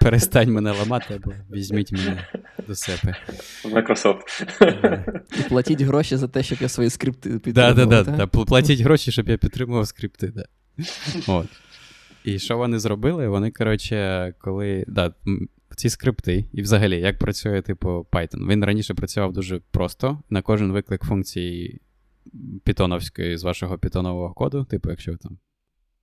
[0.00, 2.28] перестань мене ламати, або візьміть мене
[2.68, 3.16] до себе.
[3.64, 4.46] Microsoft.
[5.40, 7.76] І платіть гроші за те, щоб я свої скрипти підтримував.
[7.76, 10.32] Так, да, да, да, платіть гроші, щоб я підтримував скрипти.
[10.36, 10.44] Да.
[11.26, 11.46] От.
[12.24, 13.28] І що вони зробили?
[13.28, 14.84] Вони, коротше, коли.
[14.88, 15.14] Да,
[15.76, 18.48] ці скрипти, і взагалі, як працює, типу, Python.
[18.50, 20.22] Він раніше працював дуже просто.
[20.30, 21.80] На кожен виклик функції
[22.64, 25.38] питоновської з вашого питонового коду, типу, якщо ви там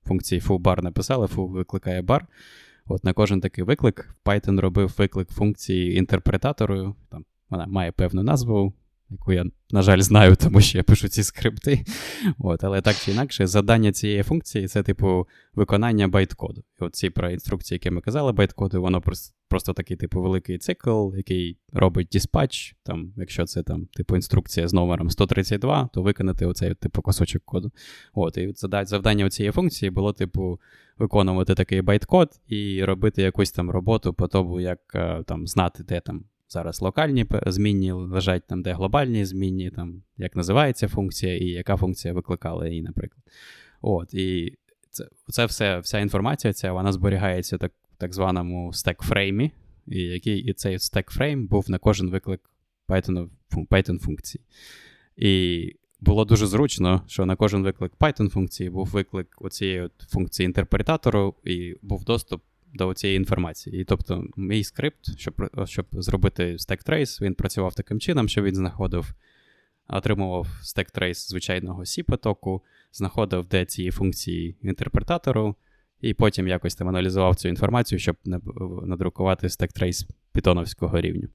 [0.08, 2.28] функції foo-bar написали, foo викликає бар.
[2.86, 6.96] От на кожен такий виклик Python робив виклик функції інтерпретатору.
[7.10, 8.74] Там Вона має певну назву,
[9.12, 11.86] яку я, на жаль, знаю, тому що я пишу ці скрипти.
[12.40, 16.64] От, Але так чи інакше, завдання цієї функції це, типу, виконання байткоду.
[16.82, 20.58] І от ці про інструкції, які ми казали, байткоду, воно просто просто такий, типу, великий
[20.58, 22.76] цикл, який робить диспатч.
[22.84, 27.72] Там, Якщо це там, типу, інструкція з номером 132, то виконати оцей типу кусочок коду.
[28.14, 30.60] От, І завдання цієї функції було, типу,
[30.98, 36.00] виконувати такий байткод і робити якусь там роботу по тому, як е, там знати, де
[36.00, 41.78] там зараз локальні змінні лежать там, де глобальні змінні, там, як називається функція, і яка
[41.78, 43.24] функція викликала її, наприклад.
[43.82, 44.58] От, І
[44.90, 49.52] це це все, вся інформація ця, вона зберігається так так званому stack frame і,
[49.88, 52.42] і який і цей stack frame був на кожен виклик
[52.88, 54.44] Python функції.
[55.18, 61.36] І було дуже зручно, що на кожен виклик Python функції був виклик оцієї функції інтерпретатору,
[61.44, 63.82] і був доступ до цієї інформації.
[63.82, 68.56] І тобто, мій скрипт, щоб щоб зробити stack trace, він працював таким чином, що він
[68.56, 69.14] знаходив,
[69.88, 75.56] отримував stack trace звичайного c потоку, знаходив, де ці функції інтерпретатору,
[76.02, 78.16] і потім якось там аналізував цю інформацію, щоб
[78.84, 81.28] надрукувати stack trace питоновського рівню.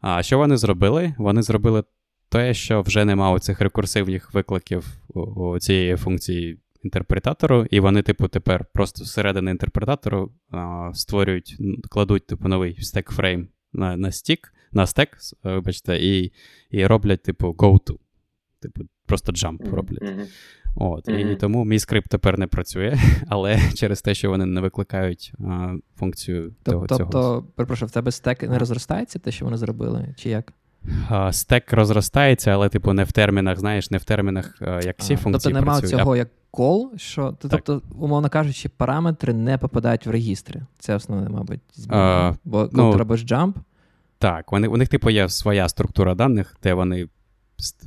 [0.00, 1.14] А що вони зробили?
[1.18, 1.84] Вони зробили
[2.28, 8.66] те, що вже немає цих рекурсивних викликів у цієї функції інтерпретатору, і вони, типу, тепер
[8.72, 11.56] просто зсередини інтерпретатору а, створюють,
[11.90, 16.32] кладуть типу, новий stack frame на на стік, на стек, вибачте, і
[16.70, 17.98] і роблять, типу, go-to.
[18.60, 20.02] Типу, просто jump роблять.
[20.02, 20.26] Mm-hmm.
[20.76, 21.32] От, mm-hmm.
[21.32, 25.74] І тому мій скрипт тепер не працює, але через те, що вони не викликають а,
[25.96, 26.86] функцію того.
[26.86, 27.42] Тобто, цього.
[27.42, 30.52] перепрошую, в тебе стек не розростається, те, що вони зробили, чи як?
[31.30, 35.52] Стек розростається, але, типу, не в термінах, знаєш, не в термінах, як всі а, функції.
[35.52, 40.62] Тобто немає цього як кол, що тобто, умовно кажучи, параметри не попадають в регістри.
[40.78, 42.36] Це основне, мабуть, зміна.
[42.44, 43.54] Бо коли ну, ти робиш jump.
[44.18, 47.08] Так, вони, у них, типу, є своя структура даних, де вони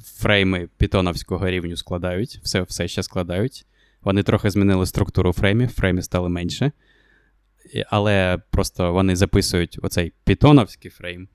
[0.03, 3.65] фрейми питоновського рівню складають, все все ще складають.
[4.03, 6.71] Вони трохи змінили структуру фреймів, фрейми стали менше.
[7.89, 11.27] Але просто вони записують оцей питоновський фрейм,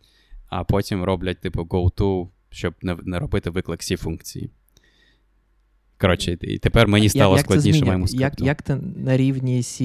[0.52, 4.50] а потім роблять, типу, go-to, щоб не, не робити виклик всі функції.
[6.00, 8.44] Коротше, і тепер мені стало як, складніше моєму скрипту.
[8.44, 9.82] Як як ти на рівні C,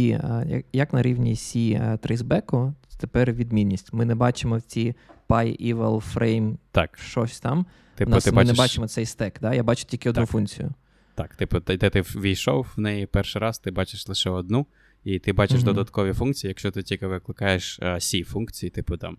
[0.50, 3.94] як, як на рівні C трейсбеку, тепер відмінність.
[3.94, 4.96] Ми не бачимо в ці
[5.30, 6.98] PyEval frame так.
[6.98, 7.66] щось там.
[7.96, 8.52] Типу, нас, Ми бачиш...
[8.52, 9.54] не бачимо цей стек, да?
[9.54, 10.30] я бачу тільки одну так.
[10.30, 10.74] функцію.
[11.16, 14.66] Так, типу, де ти війшов в неї перший раз, ти бачиш лише одну,
[15.04, 15.66] і ти бачиш mm-hmm.
[15.66, 19.18] додаткові функції, якщо ти тільки викликаєш c функції, типу там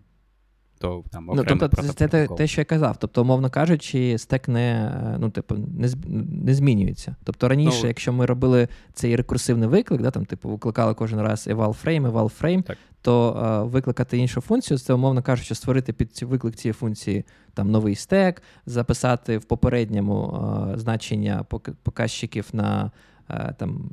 [0.79, 2.97] то там ну, тобто, це те, те, що я казав.
[2.99, 5.89] Тобто, умовно кажучи, стек не ну, типу, не,
[6.43, 7.15] не змінюється.
[7.23, 11.47] Тобто раніше, ну, якщо ми робили цей рекурсивний виклик, да, там, типу, викликали кожен раз
[11.47, 12.77] eval frame, eval frame, так.
[13.01, 17.71] то а, викликати іншу функцію, це, умовно кажучи, створити під ці виклик цієї функції там
[17.71, 21.45] новий стек, записати в попередньому а, значення
[21.83, 22.91] показчиків на
[23.27, 23.89] а, там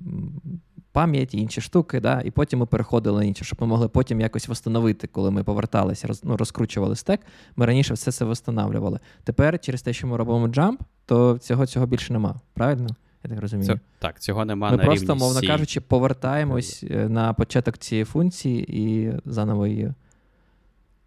[0.97, 4.49] пам'ять, інші штуки, да, і потім ми переходили на інше, щоб ми могли потім якось
[4.49, 7.21] встановити, коли ми поверталися, роз, ну, розкручували стек.
[7.57, 8.99] Ми раніше все це встановлювали.
[9.25, 12.41] Тепер, через те, що ми робимо джамп, то цього цього більше нема.
[12.55, 12.89] Правильно?
[13.25, 13.67] Я так розумію.
[13.67, 15.47] Це, так, цього нема Ми на просто, рівні мовно C.
[15.47, 19.93] кажучи, повертаємось е, на початок цієї функції і заново її.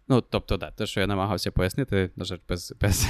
[0.08, 3.08] Ну, тобто, да, те, що я намагався пояснити, на жаль, без, без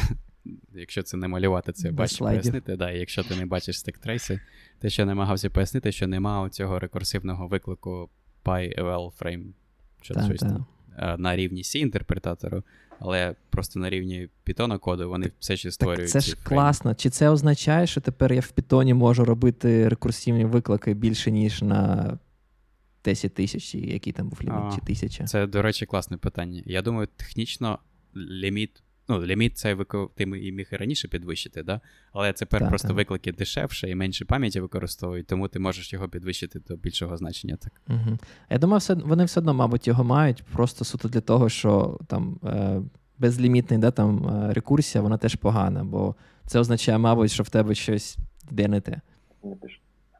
[0.74, 2.76] якщо це не малювати, це бачиш пояснити.
[2.76, 4.40] Да, Якщо ти не бачиш стек-трейси,
[4.79, 8.11] те, що намагався пояснити, що нема цього рекурсивного виклику
[8.44, 9.44] PyEval frame
[10.03, 10.48] що та, щось та.
[10.48, 10.66] там
[11.18, 12.62] на рівні c інтерпретатору,
[12.98, 16.12] але просто на рівні Python коду вони все ще створюють.
[16.12, 16.48] Так Це ж фрейми.
[16.48, 16.94] класно.
[16.94, 22.18] Чи це означає, що тепер я в Python можу робити рекурсивні виклики більше, ніж на
[23.05, 25.24] 10 тисяч, який там був ліміт, чи тисяча?
[25.24, 26.62] Це, до речі, класне питання.
[26.66, 27.79] Я думаю, технічно
[28.16, 29.77] ліміт Ну, ліміт це
[30.14, 31.81] ти міг і раніше підвищити, да?
[32.12, 32.96] але тепер так, просто так.
[32.96, 37.57] виклики дешевше і менше пам'яті використовують, тому ти можеш його підвищити до більшого значення.
[37.57, 37.73] так.
[37.88, 38.18] Угу.
[38.51, 42.40] Я думаю, все, вони все одно, мабуть, його мають просто суто для того, що там
[42.44, 42.81] е,
[43.18, 46.14] безлімітний да, там, е, рекурсія, вона теж погана, бо
[46.46, 48.18] це означає, мабуть, що в тебе щось
[48.51, 49.01] йде не те.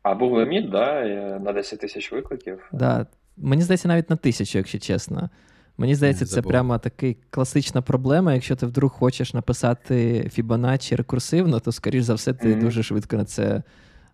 [0.03, 1.05] А був ліміт, да,
[1.39, 2.69] на 10 тисяч викликів.
[2.73, 3.07] Да.
[3.37, 5.31] Мені здається, навіть на тисячу, якщо чесно.
[5.81, 8.35] Мені здається, це прямо така класична проблема.
[8.35, 12.61] Якщо ти вдруг хочеш написати Fibonacci рекурсивно, то, скоріш за все, ти mm-hmm.
[12.61, 13.63] дуже швидко на це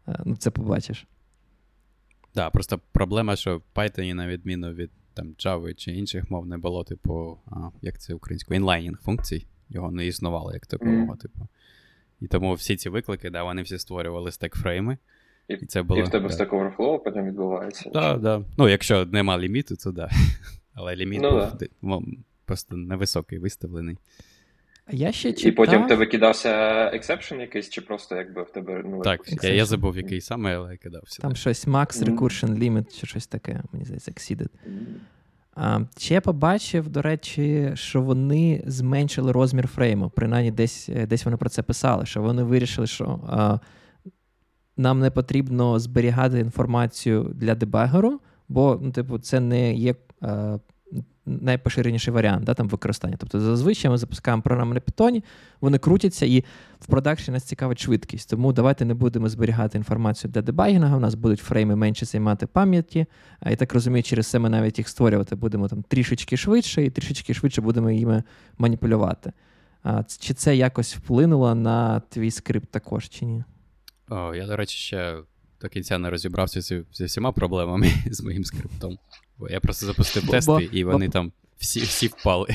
[0.09, 0.99] е, ну, це побачиш.
[1.01, 1.09] Так,
[2.35, 6.59] да, просто проблема, що в Python, на відміну від там, Java чи інших мов, не
[6.59, 9.47] було, типу, а, як це українською, інлайнінг функцій.
[9.69, 11.17] Його не існувало як такого, mm-hmm.
[11.17, 11.49] типу.
[12.21, 14.97] І тому всі ці виклики, да, вони всі створювали стек-фрейми.
[15.49, 16.35] І, і це було, і в тебе да.
[16.35, 17.91] Stack Overflow потім відбувається.
[17.91, 18.45] Так, да, да.
[18.59, 19.95] Ну, якщо нема ліміту, то так.
[19.95, 20.11] Да.
[20.77, 21.41] Але ліміт ну, був
[21.83, 22.01] да.
[22.45, 23.99] просто невисокий виставлений.
[24.91, 25.53] Я ще читав...
[25.53, 26.51] І потім в тебе кидався
[26.93, 28.83] exception якийсь, чи просто якби в тебе.
[28.87, 31.23] ну, Так, я я забув, який саме, але кидався.
[31.23, 31.39] Там так.
[31.39, 32.59] щось Max Recursion mm.
[32.59, 34.49] Limit, чи щось таке, мені здається, Exceeded.
[34.69, 34.85] Mm.
[35.55, 40.11] А, Ще я побачив, до речі, що вони зменшили розмір фрейму.
[40.11, 43.59] Принаймні, десь десь вони про це писали, що вони вирішили, що а,
[44.77, 50.59] нам не потрібно зберігати інформацію для дебагеру, бо ну, типу, це не є Е,
[51.27, 53.17] найпоширеніший варіант да, там, використання.
[53.19, 55.23] Тобто, зазвичай ми запускаємо програми на Python,
[55.61, 56.45] вони крутяться, і
[56.81, 58.31] в продакші нас цікавить швидкість.
[58.31, 60.97] Тому давайте не будемо зберігати інформацію для дебагінга.
[60.97, 63.07] У нас будуть фрейми менше займати пам'яті.
[63.51, 67.35] І так розумію, через це ми навіть їх створювати будемо там трішечки швидше, і трішечки
[67.35, 68.23] швидше будемо їми
[68.59, 69.33] маніпулювати.
[70.21, 73.45] Чи це якось вплинуло на твій скрипт також, чи ні?
[74.09, 75.19] О, Я, до речі, ще
[75.61, 78.99] до кінця не розібрався зі, зі всіма проблемами з моїм скриптом.
[79.39, 81.13] Бо я просто запустив тести, бо, і вони бо...
[81.13, 82.49] там всі всі впали.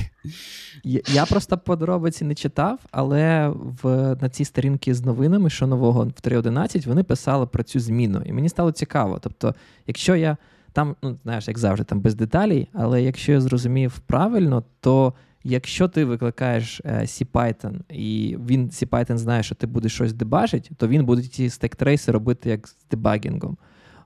[0.84, 3.50] Я, я просто подробиці не читав, але
[3.84, 8.22] в, на цій сторінці з новинами, що нового в 3.11, вони писали про цю зміну.
[8.26, 9.20] І мені стало цікаво.
[9.22, 9.56] Тобто,
[9.88, 10.38] якщо я
[10.74, 15.14] там, ну знаєш, як завжди, там без деталей, але якщо я зрозумів правильно, то
[15.44, 20.88] якщо ти викликаєш е, CPython, і він CPython знає, що ти будеш щось дебажити, то
[20.88, 23.58] він буде ці stack trace и робити як з дебагінгом.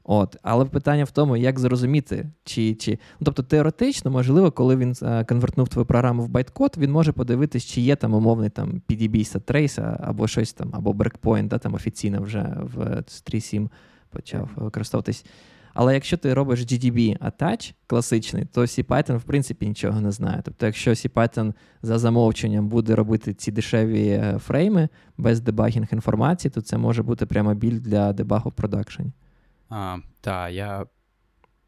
[0.08, 2.76] От, Але питання в тому, як зрозуміти, чи.
[2.76, 2.92] чи...
[2.92, 7.12] Ну, Тобто, теоретично, можливо, коли він а, е, конвертнув твою програму в байткод, він може
[7.12, 11.74] подивитись, чи є там умовний там PDB trace або щось там, або breakpoint, да, там
[11.74, 13.70] офіційно вже в 3.7
[14.10, 15.26] почав використовуватись.
[15.74, 20.42] Але якщо ти робиш GDB attach класичний, то CPython, в принципі, нічого не знає.
[20.46, 26.62] Тобто, якщо CPython за замовченням буде робити ці дешеві е, фрейми без дебагінг інформації, то
[26.62, 29.12] це може бути прямо біль для дебагу в продакшені.
[29.70, 30.86] А, Так, я.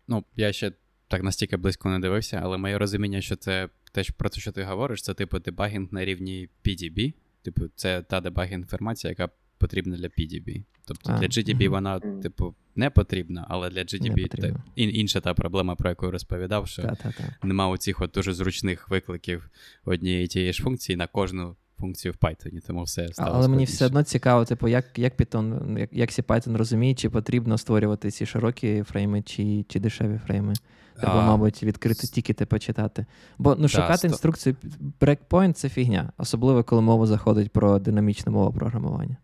[0.08, 0.72] Ну, я ще
[1.08, 4.64] так настільки близько не дивився, але моє розуміння, що це те, про те, що ти
[4.64, 7.14] говориш, це типу дебагінг на рівні PDB.
[7.42, 10.64] Типу, це та дебагінг інформація, яка потрібна для PDB.
[10.86, 11.76] Тобто а, для GDB угу.
[11.76, 16.68] вона, типу, не потрібна, але для GDB та, інша та проблема, про яку я розповідав,
[16.68, 19.50] що та, нема оцих от дуже зручних викликів
[19.86, 23.86] однієї тієї ж функції на кожну функцію в Python, тому все стало Але мені все
[23.86, 28.84] одно цікаво, типу, як як Python, як, як Python розуміє, чи потрібно створювати ці широкі
[28.84, 30.54] фрейми, чи чи дешеві фрейми.
[31.00, 33.06] Треба, мабуть, відкрити тікети почитати.
[33.38, 34.56] Бо ну, шукати да, інструкцію
[35.00, 39.18] breakpoint— це фігня, особливо коли мова заходить про динамічну мову програмування.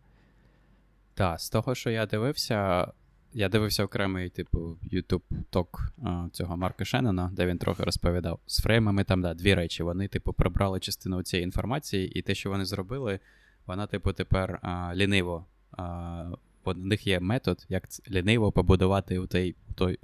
[1.14, 2.88] Так, з того, що я дивився,
[3.34, 5.94] я дивився окремий, типу, YouTube ток
[6.32, 8.40] цього Марка Шеннона, де він трохи розповідав.
[8.46, 9.84] З фреймами там, да, дві речі.
[9.84, 13.20] Вони, типу, прибрали частину цієї інформації, і те, що вони зробили,
[13.66, 15.46] вона, типу, тепер а, ліниво.
[15.72, 16.32] А,
[16.64, 20.00] У них є метод, як ліниво побудувати у той, той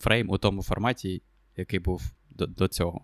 [0.00, 1.22] фрейм у тому форматі,
[1.56, 3.00] який був до, до цього.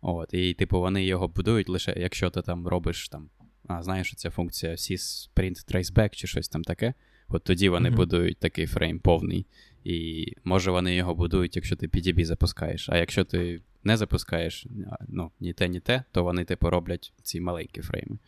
[0.00, 3.30] От, І, типу, вони його будують лише, якщо ти там робиш там.
[3.66, 6.94] А, знаєш, що це функція sys-print traceback чи щось там таке.
[7.28, 7.96] От тоді вони mm-hmm.
[7.96, 9.46] будують такий фрейм повний.
[9.84, 12.88] І може вони його будують, якщо ти PDB запускаєш.
[12.88, 14.66] А якщо ти не запускаєш
[15.08, 18.18] ну, ні те, ні те, то вони типу роблять ці маленькі фрейми.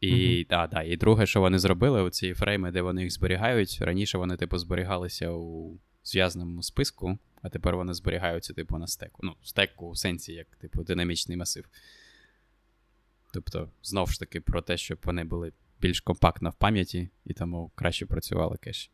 [0.00, 0.48] І mm-hmm.
[0.48, 3.78] да, да, і друге, що вони зробили, оці фрейми, де вони їх зберігають.
[3.80, 9.20] Раніше вони, типу, зберігалися у зв'язаному списку, а тепер вони зберігаються, типу, на стеку.
[9.22, 11.64] Ну, стеку у сенсі, як, типу, динамічний масив.
[13.32, 17.70] Тобто, знов ж таки, про те, щоб вони були більш компактно в пам'яті і тому
[17.74, 18.90] краще працювали кеші.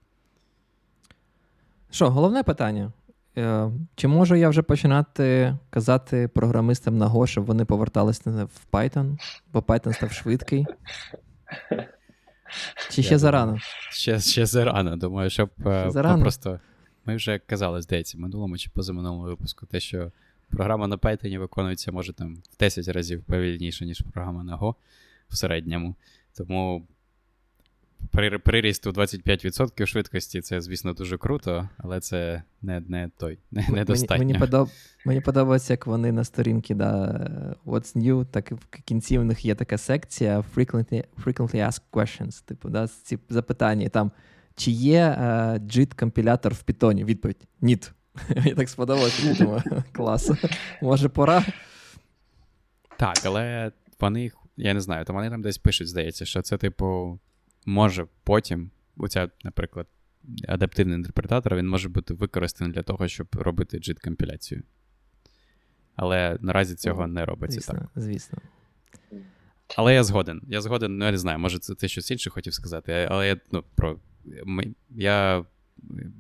[1.91, 2.93] Що, головне питання.
[3.39, 9.19] Е, чи можу я вже починати казати програмистам на Go, щоб вони поверталися в Python,
[9.53, 10.67] бо Python став швидкий?
[12.91, 13.59] Чи ще зарано?
[13.91, 14.97] Ще ще зарано.
[14.97, 16.23] Думаю, щоб е, зарано.
[16.23, 16.61] просто.
[17.05, 20.13] Ми вже казали, здається, в минулому чи позаминулому випуску, те, що
[20.51, 24.75] програма на Python виконується, може там в 10 разів повільніше, ніж програма на Go
[25.29, 25.95] в середньому.
[26.37, 26.89] Тому
[28.45, 34.19] приріст у 25% швидкості це, звісно, дуже круто, але це не не той, не, недостатньо.
[34.19, 34.69] Мені, мені, подоб...
[35.07, 36.97] мені подобається, як вони на сторінці да,
[37.67, 42.45] What's New, так в кінці у них є така секція Frequently frequently Asked Questions.
[42.45, 44.11] Типу, да, ці запитання там.
[44.59, 47.05] Чи є uh, JIT-компілятор в Python?
[47.05, 47.79] Відповідь: Ні.
[48.37, 49.63] Мені так сподобалося, думаю,
[49.93, 50.31] клас.
[50.83, 51.45] Може, пора.
[52.97, 57.19] Так, але вони я не знаю, то вони там десь пишуть, здається, що це, типу,
[57.67, 59.87] може потім, оця, наприклад,
[60.49, 64.63] адаптивний інтерпретатор, він може бути використаний для того, щоб робити JIT-компіляцію.
[65.97, 68.03] Але наразі цього не робиться звісно, так.
[68.03, 68.39] Звісно.
[69.77, 70.43] Але я згоден.
[70.49, 73.37] Я згоден, ну я не знаю, може це ти щось інше хотів сказати, але я
[73.53, 73.99] ну, про.
[74.91, 75.45] Я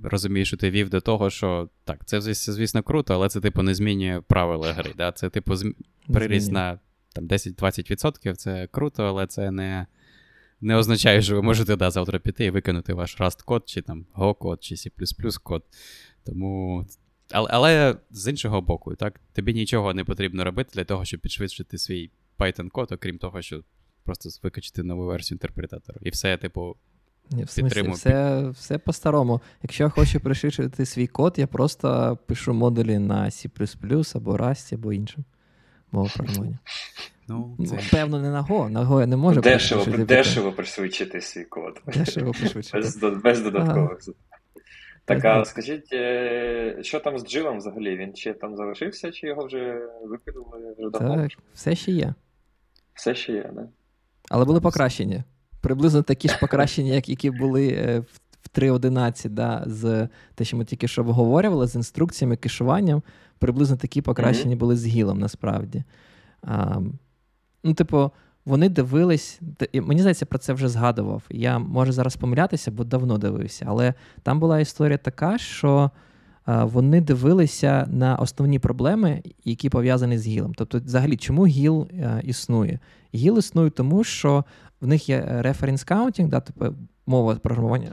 [0.02, 3.74] розумію, що ти вів до того, що так, це, звісно, круто, але це, типу, не
[3.74, 4.92] змінює правила гри.
[4.96, 5.12] Да?
[5.12, 5.54] Це, типу,
[6.12, 6.78] приріст на
[7.16, 9.86] там 10-20% це круто, але це не
[10.60, 14.06] не означає, що ви можете да, завтра піти і виконати ваш Rust код, чи там
[14.14, 15.62] Go код, чи C код.
[16.24, 16.84] Тому.
[17.30, 21.78] Але, але з іншого боку, так, тобі нічого не потрібно робити для того, щоб підшвидшити
[21.78, 23.62] свій Python код, окрім того, що
[24.04, 25.98] просто викачати нову версію інтерпретатора.
[26.02, 26.76] І все, типу.
[27.30, 29.40] Ні, в смысле, все все по-старому.
[29.62, 34.92] Якщо я хочу пришвидшити свій код, я просто пишу модулі на C або Rust, або
[34.92, 35.24] іншим
[35.92, 36.58] мова програмування.
[37.28, 37.78] Ну, це...
[37.90, 38.68] Певно, не на Go.
[38.68, 41.82] На Go я не можу дешево дешево пришвидшити свій код.
[41.86, 42.78] Дешево пришвидшити.
[42.78, 43.98] Без, без додаткових.
[44.06, 44.12] Ага.
[45.06, 47.96] Так, а скажіть, е, що там з джилом взагалі?
[47.96, 51.16] Він ще там залишився, чи його вже викинули вже давно?
[51.16, 52.14] Так, все ще є.
[52.94, 53.62] Все ще є, не?
[54.28, 55.24] Але були покращення.
[55.60, 58.00] Приблизно такі ж покращення, як які були е,
[58.42, 63.02] в 3.11, да, з те, що ми тільки що обговорювали, з інструкціями, кешуванням
[63.38, 64.58] приблизно такі покращення mm-hmm.
[64.58, 65.84] були з гілом насправді.
[66.42, 66.80] А,
[67.64, 68.10] Ну, типу,
[68.44, 69.40] вони дивились,
[69.74, 71.22] мені здається, про це вже згадував.
[71.30, 73.64] Я можу зараз помилятися, бо давно дивився.
[73.68, 75.90] Але там була історія така, що
[76.46, 80.54] вони дивилися на основні проблеми, які пов'язані з гілом.
[80.54, 82.78] Тобто, взагалі, чому гіл а, існує?
[83.14, 84.44] GIL існує тому, що
[84.80, 86.74] в них є reference counting, да, тобто
[87.06, 87.92] мова програмування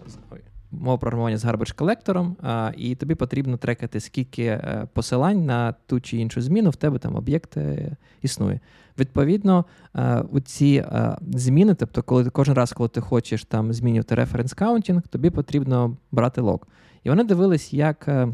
[0.81, 2.37] мова програмування з garbage колектором,
[2.77, 7.15] і тобі потрібно трекати, скільки е, посилань на ту чи іншу зміну в тебе там
[7.15, 8.59] об'єкт е, існує.
[8.99, 9.65] Відповідно,
[9.95, 10.85] е, у ці
[11.33, 16.41] зміни, тобто, коли кожен раз, коли ти хочеш там змінювати reference counting, тобі потрібно брати
[16.41, 16.59] lock.
[17.03, 18.27] І вони дивились, як.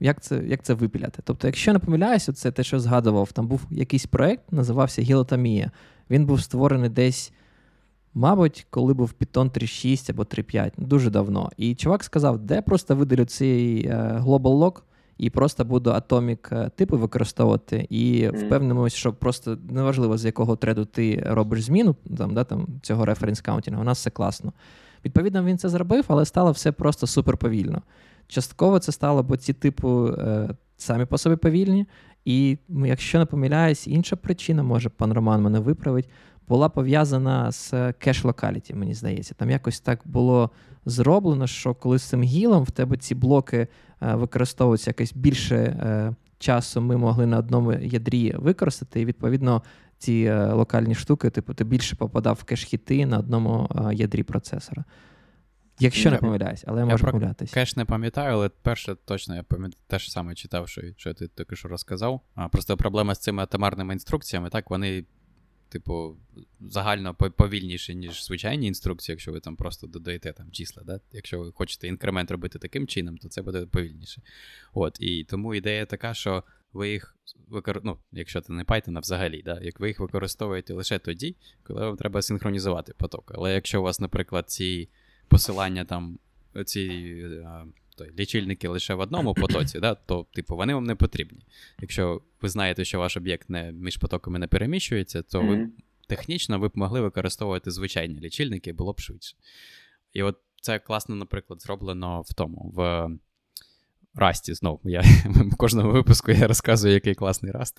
[0.00, 1.22] Як це як це випиляти?
[1.24, 5.70] Тобто, якщо не помиляюся, це те, що згадував, там був якийсь проект, називався Gilectomy.
[6.10, 7.32] Він був створений десь
[8.14, 11.50] Мабуть, коли був Python 3.6 або 3.5, дуже давно.
[11.56, 14.80] І чувак сказав, де просто видалю цей е, Global Lock
[15.18, 17.86] і просто буду Atomic е, типи використовувати.
[17.90, 23.04] І впевнимося, що просто неважливо, з якого треду ти робиш зміну там, да, там, цього
[23.04, 24.52] reference каунтінгу, у нас все класно.
[25.04, 27.82] Відповідно, він це зробив, але стало все просто супер повільно.
[28.26, 31.86] Частково це стало, бо ці типу е, самі по собі повільні.
[32.24, 36.08] І якщо не помиляюсь, інша причина, може пан Роман мене виправить
[36.50, 39.34] була пов'язана з кеш локаліті, мені здається.
[39.34, 40.50] Там якось так було
[40.84, 43.68] зроблено, що коли з цим гілом в тебе ці блоки
[44.02, 49.62] е, використовуються якось більше е, часу, ми могли на одному ядрі використати, і відповідно
[49.98, 54.84] ці е, локальні штуки, типу, ти більше попадав в кеш-хіти на одному ядрі процесора.
[55.80, 57.54] Якщо я, не помиляюсь, але я, я можу помилятися.
[57.54, 61.56] Кеш не пам'ятаю, але перше точно я пам'ятаю, теж саме читав, що що ти тільки
[61.56, 62.20] що розказав.
[62.34, 65.04] А, Просто проблема з цими атомарними інструкціями, так, вони,
[65.70, 66.16] типу,
[66.60, 70.82] загально повільніші, ніж звичайні інструкції, якщо ви там просто додаєте там числа.
[70.86, 71.00] Да?
[71.12, 74.22] Якщо ви хочете інкремент робити таким чином, то це буде повільніше.
[74.74, 77.16] От, І тому ідея така, що ви їх
[77.48, 77.80] викор...
[77.84, 81.80] ну, якщо це не Python, а взагалі, да, як ви їх використовуєте лише тоді, коли
[81.80, 83.32] вам треба синхронізувати поток.
[83.34, 84.88] Але якщо у вас, наприклад, ці
[85.28, 86.18] посилання там,
[86.64, 87.14] ці
[88.00, 91.46] той, лічильники лише в одному потоці, да, то, типу, вони вам не потрібні.
[91.80, 95.68] Якщо ви знаєте, що ваш об'єкт не між потоками не переміщується, то ви
[96.08, 99.36] технічно ви б могли використовувати звичайні лічильники, було б швидше.
[100.12, 102.72] І от це класно, наприклад, зроблено в тому.
[102.74, 103.08] в
[104.14, 104.80] Расті знов.
[104.84, 107.78] Я в кожному випуску я розказую, який класний раст.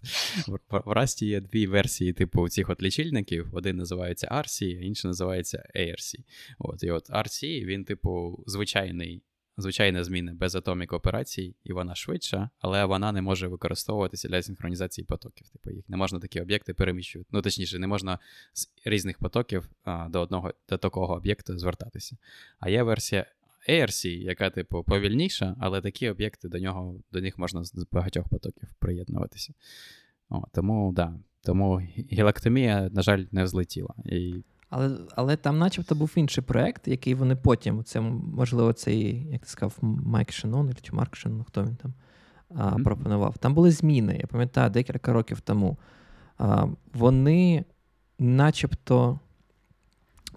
[0.69, 3.49] В Расті є дві версії, типу, цих от лічильників.
[3.53, 6.15] Один називається RC, а інший називається ARC.
[6.59, 9.21] От, І от RC, він, типу, звичайний.
[9.57, 15.05] Звичайна зміна без атомік операцій, і вона швидша, але вона не може використовуватися для синхронізації
[15.05, 15.49] потоків.
[15.49, 17.29] Типу, їх не можна такі об'єкти переміщувати.
[17.31, 18.19] Ну, точніше, не можна
[18.53, 22.17] з різних потоків а, до одного до такого об'єкту звертатися.
[22.59, 23.25] А є версія
[23.69, 28.69] ARC, яка, типу, повільніша, але такі об'єкти до нього, до них можна з багатьох потоків
[28.79, 29.53] приєднуватися.
[30.29, 31.19] О, Тому, да.
[31.43, 31.77] Тому
[32.11, 33.93] гілактомія, на жаль, не взлетіла.
[34.05, 34.43] І...
[34.71, 38.01] Але але там, начебто, був інший проєкт, який вони потім, це,
[38.35, 41.93] можливо, цей, як ти сказав, Майк Шенон чи Марк Шенон, хто він там
[42.55, 42.83] а, mm-hmm.
[42.83, 43.37] пропонував.
[43.37, 45.77] Там були зміни, я пам'ятаю, декілька років тому.
[46.37, 47.65] А, Вони
[48.19, 49.19] начебто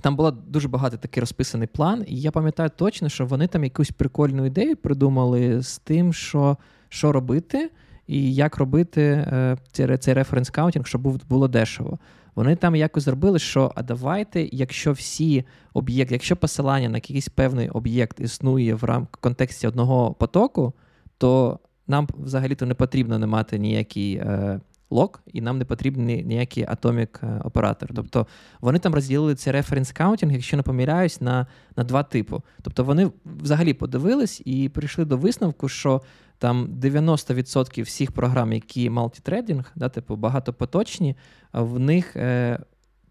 [0.01, 3.91] там було дуже багато такий розписаний план, і я пам'ятаю точно, що вони там якусь
[3.91, 6.57] прикольну ідею придумали з тим, що
[6.89, 7.71] що робити,
[8.07, 11.99] і як робити е, цей, reference counting, щоб було дешево.
[12.35, 17.69] Вони там якось зробили, що а давайте, якщо всі об'єкти, якщо посилання на якийсь певний
[17.69, 20.73] об'єкт існує в рамках контексті одного потоку,
[21.19, 24.15] то нам взагалі-то не потрібно не мати ніякий.
[24.15, 24.61] Е,
[24.91, 27.91] lock, і нам не потрібний ніякий atomic е, оператор.
[27.95, 28.27] Тобто
[28.61, 32.37] вони там розділили цей reference counting, якщо не помиляюсь, на на два типи.
[32.63, 36.03] Тобто вони взагалі подивились і прийшли до висновку, що
[36.39, 41.17] там 90% всіх програм, які multithreading, да, типу багатопоточні,
[41.53, 42.59] в них е,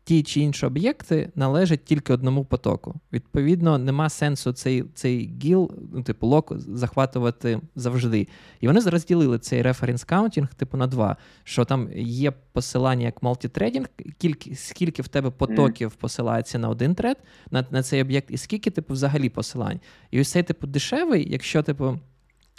[0.04, 2.96] ті чи інші об'єкти належать тільки одному потоку.
[3.14, 8.28] Відповідно, нема сенсу цей цей GIL, ну, типу lock, захватувати завжди.
[8.62, 11.18] І вони розділили цей reference counting, типу, на два.
[11.44, 13.88] Що там є посилання як multithreading,
[14.18, 16.00] скільки, скільки в тебе потоків mm.
[16.00, 17.18] посилається на один thread,
[17.52, 19.80] на на цей об'єкт, і скільки, типу, взагалі посилань.
[20.12, 22.00] І ось цей типу дешевий, якщо, типу.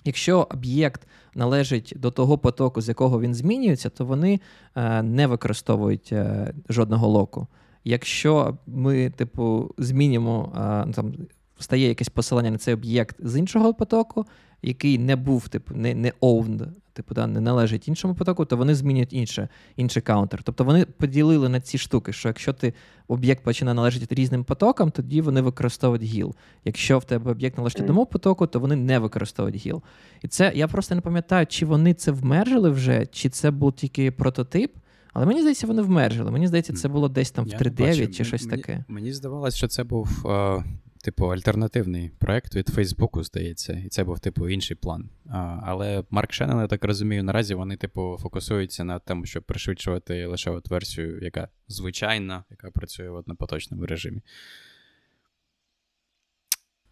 [0.05, 4.41] Якщо об'єкт належить до того потоку, з якого він змінюється, то вони
[4.75, 7.47] е, не використовують е, жодного локу.
[7.85, 10.53] Якщо ми, типу, змінимо
[10.89, 11.15] е, там.
[11.59, 14.27] Стає якесь посилання на цей об'єкт з іншого потоку,
[14.65, 18.75] який не був, типу, не не owned, типу, да, не належить іншому потоку, то вони
[18.75, 20.43] змінюють інше, інший counter.
[20.43, 22.75] Тобто вони поділили на ці штуки, що якщо ти
[23.09, 26.35] об'єкт починає належати різним потокам, тоді вони використовують гіл.
[26.65, 29.83] Якщо в тебе об'єкт належить одному потоку, то вони не використовують гіл.
[30.23, 34.11] І це я просто не пам'ятаю, чи вони це вмержили вже, чи це був тільки
[34.11, 34.77] прототип.
[35.13, 36.31] Але мені здається, вони вмержили.
[36.31, 38.85] Мені здається, це було десь там в 3.9 чи щось мені, таке.
[38.89, 40.65] Мені здавалося, що це був е,
[41.05, 45.11] типу, альтернативний проект від Фейсбуку, здається, і це був, типу, інший план.
[45.31, 50.27] А, Але Марк Шеннон, я так розумію, наразі вони, типу, фокусуються на тому, щоб пришвидшувати
[50.27, 54.21] лише от версію, яка звичайна, яка працює в однопоточному режимі.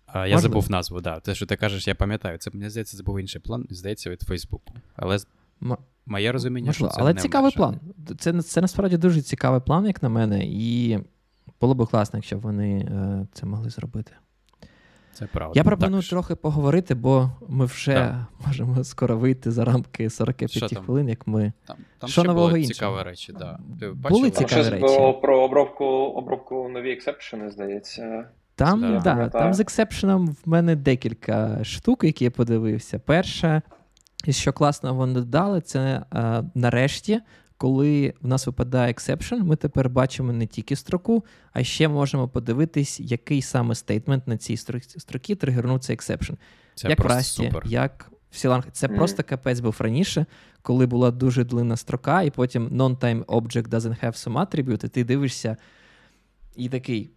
[0.06, 1.20] А, Я забув назву, да.
[1.20, 2.38] Те, що ти кажеш, я пам'ятаю.
[2.38, 4.74] Це мені здається, це був інший план, здається, від Фейсбуку.
[4.96, 5.18] Але
[5.62, 6.90] М- моє розуміння, Можливо.
[6.90, 7.80] що це Але не цікавий план.
[8.18, 10.40] Це це насправді дуже цікавий план, як на мене.
[10.46, 10.98] І
[11.60, 14.12] було б класно, якщо б вони е, це могли зробити.
[15.12, 15.52] Це правда.
[15.56, 16.10] Я пропоную так.
[16.10, 18.46] трохи поговорити, бо ми вже так.
[18.46, 21.52] можемо скоро вийти за рамки 45 хвилин, як ми.
[21.66, 22.74] Там там Що ще нового були іншого?
[22.74, 23.58] цікаві речі, да.
[23.80, 24.80] Ти Були цікаві щось речі.
[24.80, 28.24] було про обробку обробку нові ексепшени, здається.
[28.54, 29.14] Там да.
[29.14, 32.98] да там з ексепшеном в мене декілька штук, які я подивився.
[32.98, 33.62] Перше,
[34.28, 37.20] що класно вони додали, це е, нарешті
[37.62, 43.00] коли в нас випадає exception, ми тепер бачимо не тільки строку, а ще можемо подивитись,
[43.00, 44.56] який саме statement на цій
[44.96, 46.32] строкі тригернув цей exception.
[46.84, 48.64] Як в Rust і, як в Clang.
[48.72, 48.96] Це mm.
[48.96, 50.26] просто капець був раніше,
[50.62, 55.04] коли була дуже длинна строка, і потім non-time object doesn't have some attribute, і ти
[55.04, 55.56] дивишся
[56.56, 57.10] і такий.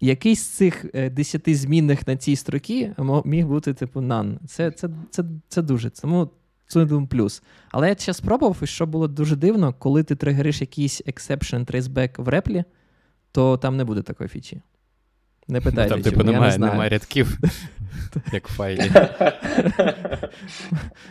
[0.00, 2.90] Який з цих е, десяти змінних на цій строкі
[3.24, 4.38] міг бути, типу, none.
[4.46, 5.90] Це це, це, це дуже.
[5.90, 6.30] Тому
[6.66, 7.42] це думаю, плюс.
[7.70, 12.22] Але я ще спробував, і що було дуже дивно, коли ти тригериш якийсь exception traceback
[12.22, 12.64] в реплі,
[13.32, 14.62] то там не буде такої фічі.
[15.48, 17.38] Не ну, питайте, Там, типу, немає, не немає рядків,
[18.32, 18.90] як в файлі.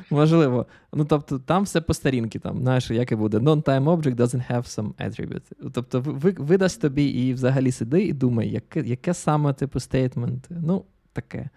[0.09, 0.65] Можливо.
[0.93, 3.37] Ну, тобто, там все по старінки, там, знаєш, як і буде.
[3.37, 5.71] Non-time object doesn't have some attribute.
[5.73, 6.01] Тобто,
[6.37, 10.47] видасть тобі і взагалі сиди і думай, яке яке саме типу стейтмент.
[10.49, 11.49] Ну, таке.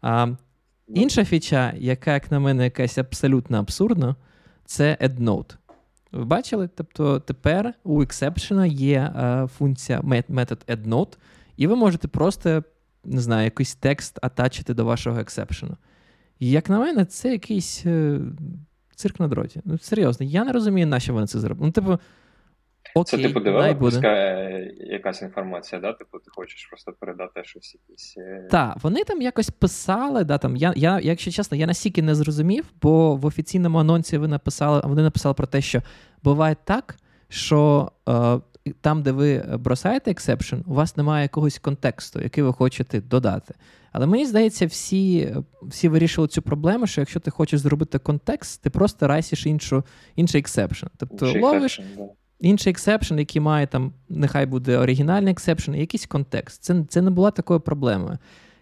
[0.00, 0.28] А,
[0.88, 4.16] Інша фіча, яка, як на мене, якась абсолютно абсурдна,
[4.64, 5.56] це AddNote.
[6.12, 6.68] Ви бачили?
[6.74, 11.16] Тобто тепер у exception є а, функція метод AddNote,
[11.56, 12.64] і ви можете просто,
[13.04, 15.24] не знаю, якийсь текст атачити до вашого.
[16.38, 18.20] І як на мене, це якийсь е,
[18.94, 19.60] цирк на дроті.
[19.64, 21.66] Ну, серйозно, я не розумію, на що вони це зробили.
[21.66, 21.98] Ну, типу,
[22.96, 24.08] Окей, Це типу девелоперська
[24.78, 25.92] якась інформація, да?
[25.92, 28.14] Типу, ти хочеш просто передати щось якісь.
[28.18, 30.24] Е, так, вони там якось писали.
[30.24, 34.28] да, там, Я, я, якщо чесно, я настільки не зрозумів, бо в офіційному анонсі ви
[34.28, 35.82] написали, вони написали про те, що
[36.22, 36.96] буває так,
[37.28, 38.40] що е,
[38.80, 43.54] там, де ви бросаєте exception, у вас немає якогось контексту, який ви хочете додати.
[43.92, 48.70] Але мені здається, всі всі вирішили цю проблему, що якщо ти хочеш зробити контекст, ти
[48.70, 49.84] просто райсиш іншу,
[50.16, 50.86] інший exception.
[50.96, 52.08] Тобто інший ловиш exception, да.
[52.40, 56.64] Інший exception, який має там, нехай буде оригінальний exception, якийсь контекст.
[56.64, 58.18] Це це не була такою проблемою.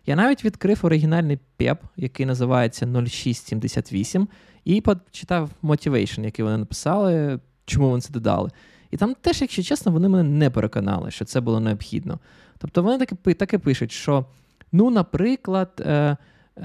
[0.06, 4.28] Я навіть відкрив оригінальний PEP, який називається 0678,
[4.64, 8.50] і почитав Motivation, який вони написали, чому вони це додали.
[8.90, 12.18] І там теж, якщо чесно, вони мене не переконали, що це було необхідно.
[12.58, 14.26] Тобто вони таки, таки пишуть, що,
[14.72, 16.16] ну, наприклад, е,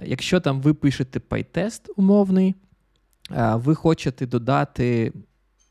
[0.04, 2.56] якщо там ви пишете PyTest умовний,
[3.32, 5.14] е, ви хочете додати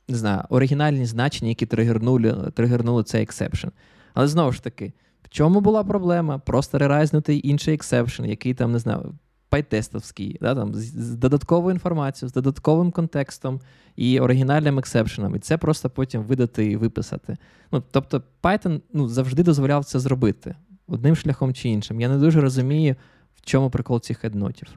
[0.08, 3.68] не знаю, оригінальні значення, які тригернули тригернули цей exception.
[4.14, 4.92] Але знову ж таки,
[5.22, 6.38] в чому була проблема?
[6.38, 9.14] Просто рерайзнути інший exception, який там, не знаю,
[9.48, 13.60] пайтестовський, да, там, з, з додатковою інформацією, з додатковим контекстом
[13.96, 15.36] і оригінальним ексепшеном.
[15.36, 17.36] І це просто потім видати і виписати.
[17.72, 20.54] Ну, Тобто, Python ну, завжди дозволяв це зробити
[20.88, 22.00] одним шляхом чи іншим.
[22.00, 22.96] Я не дуже розумію,
[23.34, 24.68] в чому прикол цих еднотів.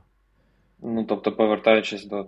[0.83, 2.25] Ну, тобто, повертаючись до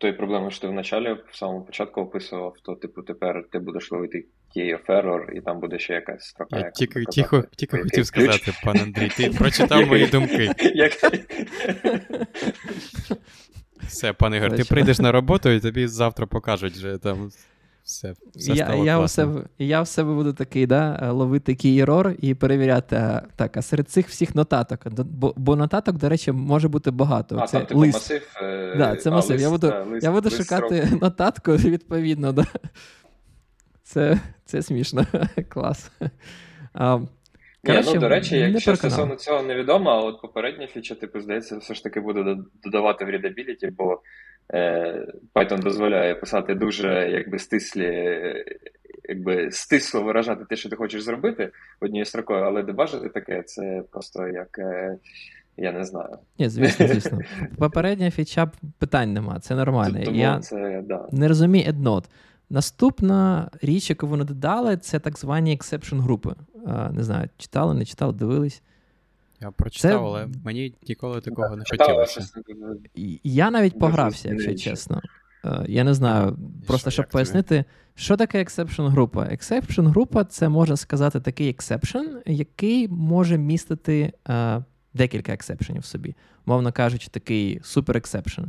[0.00, 4.26] тої проблеми, що ти вначалі в самому початку описував, то, типу, тепер ти будеш ловити
[4.56, 6.58] key of error, і там буде ще якась строка.
[6.58, 10.50] Я тільки тихо, тільки хотів сказати, пан Андрій, ти прочитав мої думки.
[13.82, 17.30] Все, пан Ігор, ти прийдеш на роботу і тобі завтра покажуть, вже там
[17.90, 19.24] все, все я, стало я, класно.
[19.24, 22.96] у себе, я в себе буду такий, да, ловити такий ерор і перевіряти.
[22.96, 24.80] А, так, а серед цих всіх нотаток.
[25.04, 27.38] Бо, бо нотаток, до речі, може бути багато.
[27.38, 27.94] А, це там типу лист.
[27.94, 28.36] масив.
[28.42, 28.74] Е...
[28.78, 29.30] Да, це масив.
[29.30, 31.02] лист, я буду, да, лист, я буду лист шукати срок.
[31.02, 32.32] нотатку відповідно.
[32.32, 32.46] Да.
[33.82, 35.06] Це це смішно.
[35.48, 35.90] Клас.
[36.74, 37.00] А,
[37.64, 41.74] Ні, ну, до речі, якщо стосовно цього невідомо, а от попередня фіча, типу, здається, все
[41.74, 44.00] ж таки буде додавати в readability, бо
[44.54, 48.14] е, Python дозволяє писати дуже якби стислі,
[49.08, 51.50] якби стисло виражати те, що ти хочеш зробити
[51.80, 54.58] однією строкою, але дебажити таке, це просто як.
[54.58, 54.96] Е,
[55.56, 56.18] я не знаю.
[56.38, 57.18] Ні, звісно, звісно.
[57.58, 60.00] Попередня фіча питань нема, це нормально.
[60.04, 61.08] Тому Я це, да.
[61.12, 62.04] не розумію EdNote.
[62.50, 66.34] Наступна річ, яку вони додали, це так звані exception групи.
[66.92, 68.62] Не знаю, читали, не читали, дивились.
[69.40, 69.96] Я прочитав, це...
[69.96, 72.20] але мені ніколи такого не хотілося.
[73.24, 75.00] Я навіть погрався, якщо чесно.
[75.66, 79.24] Я не знаю, просто щоб пояснити, що таке exception група.
[79.24, 86.14] Exception група це можна сказати такий exception, який може містити uh, декілька ексепшенів в собі,
[86.46, 88.48] мовно кажучи, такий супер exception.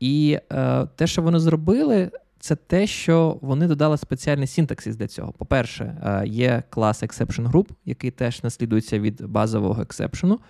[0.00, 2.10] І uh, те, що вони зробили,
[2.44, 5.32] це те, що вони додали спеціальний синтаксис для цього.
[5.32, 10.40] По-перше, є клас exception group, який теж наслідується від базового ексепшену.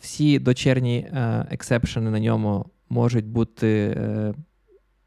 [0.00, 1.08] Всі дочерні
[1.50, 4.34] ексепшени на ньому можуть бути, е,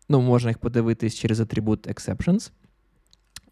[0.10, 2.52] ну, можна їх подивитись через атрибут exceptions.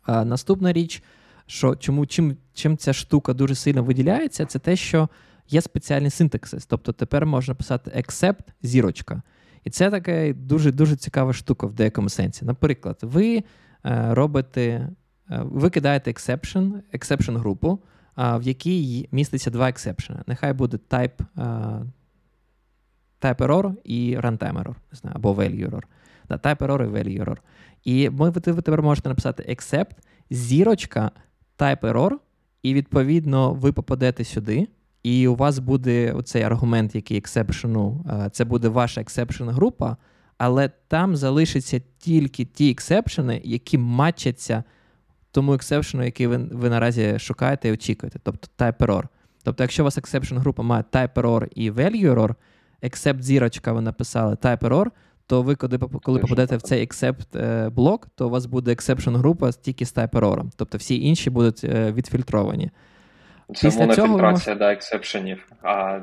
[0.08, 1.04] Наступна річ,
[1.46, 5.10] що чому чим, чим ця штука дуже сильно виділяється, це те, що
[5.50, 6.66] є спеціальний синтаксис.
[6.66, 9.22] Тобто тепер можна писати except зірочка.
[9.66, 12.46] І це така дуже дуже цікава штука в деякому сенсі.
[12.46, 13.44] Наприклад, ви е,
[14.14, 14.90] робите, е,
[15.44, 17.80] ви кидаєте exception, exception групу,
[18.18, 20.20] в якій міститься два ексепшени.
[20.28, 21.42] Нехай буде type е,
[23.22, 25.84] type error і runtime error, не знаю, або value error.
[26.30, 27.38] Да, type error і value error.
[27.84, 29.96] І ви, ви тепер можете написати except,
[30.30, 31.12] зірочка,
[31.58, 32.12] type error,
[32.64, 34.68] і відповідно ви попадете сюди.
[35.06, 39.98] І у вас буде оцей аргумент, який ексепшену, це буде ваша exception група,
[40.38, 44.64] але там залишаться тільки ті ексепшени, які матчаться
[45.32, 49.04] тому ексепшену, який ви ви наразі шукаєте і очікуєте, тобто type error.
[49.44, 52.36] Тобто, якщо у вас exception група має type error і value error,
[52.84, 54.86] except зірочка ви написали type error,
[55.28, 59.18] то ви, коли коли попадете в цей accept е, блок, то у вас буде exception
[59.18, 60.52] група тільки з type error.
[60.56, 62.72] Тобто всі інші будуть е, відфільтровані.
[63.54, 64.56] Це Після цього можете...
[64.56, 65.48] да, ексепшенів.
[65.64, 66.00] А...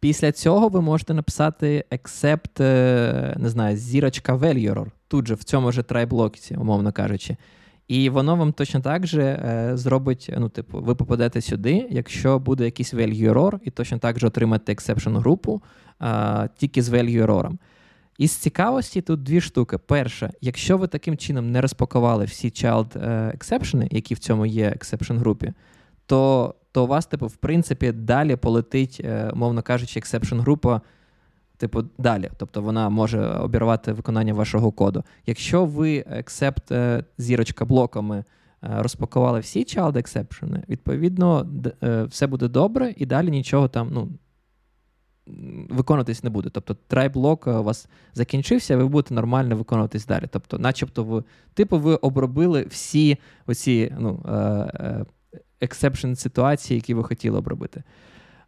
[0.00, 5.44] Після цього ви можете написати accept, е, не знаю, зірочка value error, тут же в
[5.44, 7.36] цьому же try-блоці, умовно кажучи.
[7.88, 12.64] І воно вам точно так же е, зробить, ну, типу, ви попадете сюди, якщо буде
[12.64, 15.62] якийсь value error, і точно так же отримати exception групу
[16.02, 17.50] е, тільки з value error.
[18.18, 19.78] Із цікавості тут дві штуки.
[19.78, 22.96] Перше, якщо ви таким чином не розпакували всі child
[23.38, 25.52] exception, які в цьому є exception групі,
[26.10, 30.80] то то у вас, типу, в принципі, далі полетить, е, мовно кажучи, exception група,
[31.56, 32.30] типу, далі.
[32.36, 35.04] Тобто вона може обірвати виконання вашого коду.
[35.26, 38.24] Якщо ви accept е, зірочка блоками е,
[38.62, 41.46] розпакували всі child exception, відповідно,
[42.08, 44.08] все буде добре, і далі нічого там, ну.
[45.70, 46.50] Виконуватись не буде.
[46.52, 50.24] Тобто трай-блок у вас закінчився, ви будете нормально виконуватись далі.
[50.30, 54.22] Тобто, начебто, ви, типу, ви обробили всі оці ну,
[55.60, 57.82] exception ситуації, які ви хотіли б робити.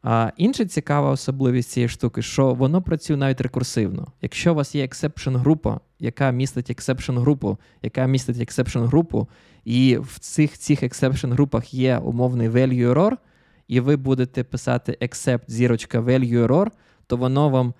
[0.02, 4.06] А інша цікава особливість цієї штуки, що воно працює навіть рекурсивно.
[4.22, 9.28] Якщо у вас є exception група, яка містить exception групу, яка містить exception групу,
[9.64, 13.16] і в цих цих exception групах є умовний value error,
[13.68, 16.70] і ви будете писати except зірочка value error,
[17.06, 17.74] то воно вам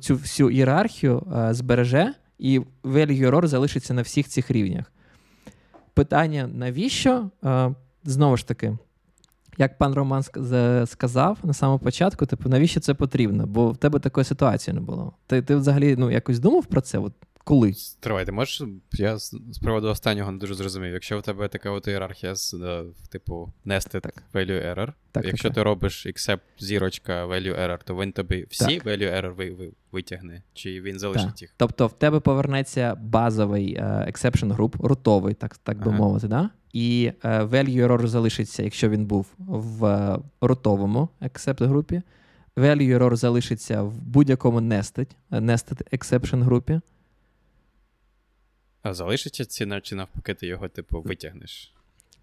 [0.00, 4.92] цю всю ієрархію а, збереже, і value error залишиться на всіх цих рівнях.
[5.94, 7.30] Питання, навіщо?
[7.42, 7.70] А,
[8.06, 8.78] знову ж таки,
[9.58, 10.22] як пан Роман
[10.86, 13.46] сказав на самому початку, типу, навіщо це потрібно?
[13.46, 15.12] Бо в тебе такої ситуації не було.
[15.26, 16.98] Ти ти взагалі ну, якось думав про це?
[16.98, 17.12] От
[17.46, 17.72] коли?
[18.00, 20.92] Тривайте, можеш, я з приводу останнього не дуже зрозумів.
[20.92, 24.22] Якщо в тебе така от ієрархія з е, типу nested так.
[24.34, 28.80] value error, так, якщо так, ти робиш except зірочка value error, то він тобі всі
[28.80, 31.54] value error ви, ви, витягне, чи він залишить їх?
[31.56, 35.98] Тобто в тебе повернеться базовий uh, exception group, рутовий, так так би ага.
[35.98, 36.50] мовити, да?
[36.76, 42.02] І uh, value error залишиться, якщо він був в uh, рутовому accept групі.
[42.56, 46.80] Value error залишиться в будь-якому nested, nested exception групі.
[48.82, 51.74] А залишиться ціна, чи навпаки, ти його, типу, витягнеш?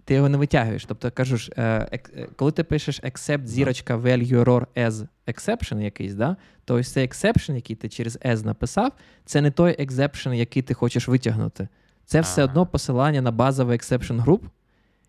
[0.06, 0.86] Ти його не витягуєш.
[0.86, 6.36] Тобто кажеш, е, е, коли ти пишеш accept зірочка value error as exception якийсь, да,
[6.66, 8.91] то ось цей exception, який ти через as написав,
[9.26, 11.68] це не той exception, який ти хочеш витягнути.
[12.06, 14.41] Це все одно посилання на базовий exception group,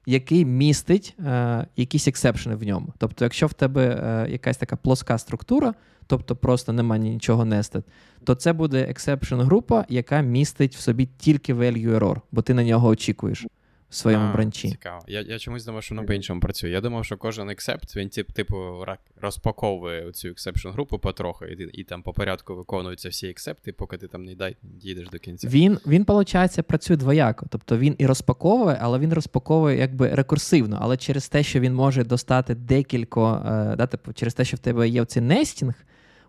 [0.07, 2.89] який містить е, якісь ексепшени в ньому.
[2.99, 5.75] Тобто, якщо в тебе е, якась така плоска структура,
[6.07, 7.83] тобто просто немає нічого нести,
[8.25, 12.65] то це буде exception група, яка містить в собі тільки value error, бо ти на
[12.65, 13.47] нього очікуєш
[13.91, 14.71] в своєму а, бранчі.
[14.71, 15.05] Цікаво.
[15.09, 16.71] Я я чомусь думав, що воно по-іншому працює.
[16.71, 18.85] Я думав, що кожен accept, він тип, типу
[19.21, 24.09] розпаковує цю exception групу потроху, і, і там по порядку виконуються всі ексепти, поки ти
[24.09, 25.49] там не дай, дійдеш до кінця.
[25.49, 27.47] Він, він, виходить, працює двояко.
[27.51, 30.79] Тобто він і розпаковує, але він розпаковує якби рекурсивно.
[30.81, 34.61] Але через те, що він може достати декілько, е, да, типу, через те, що в
[34.61, 35.75] тебе є оцей nesting,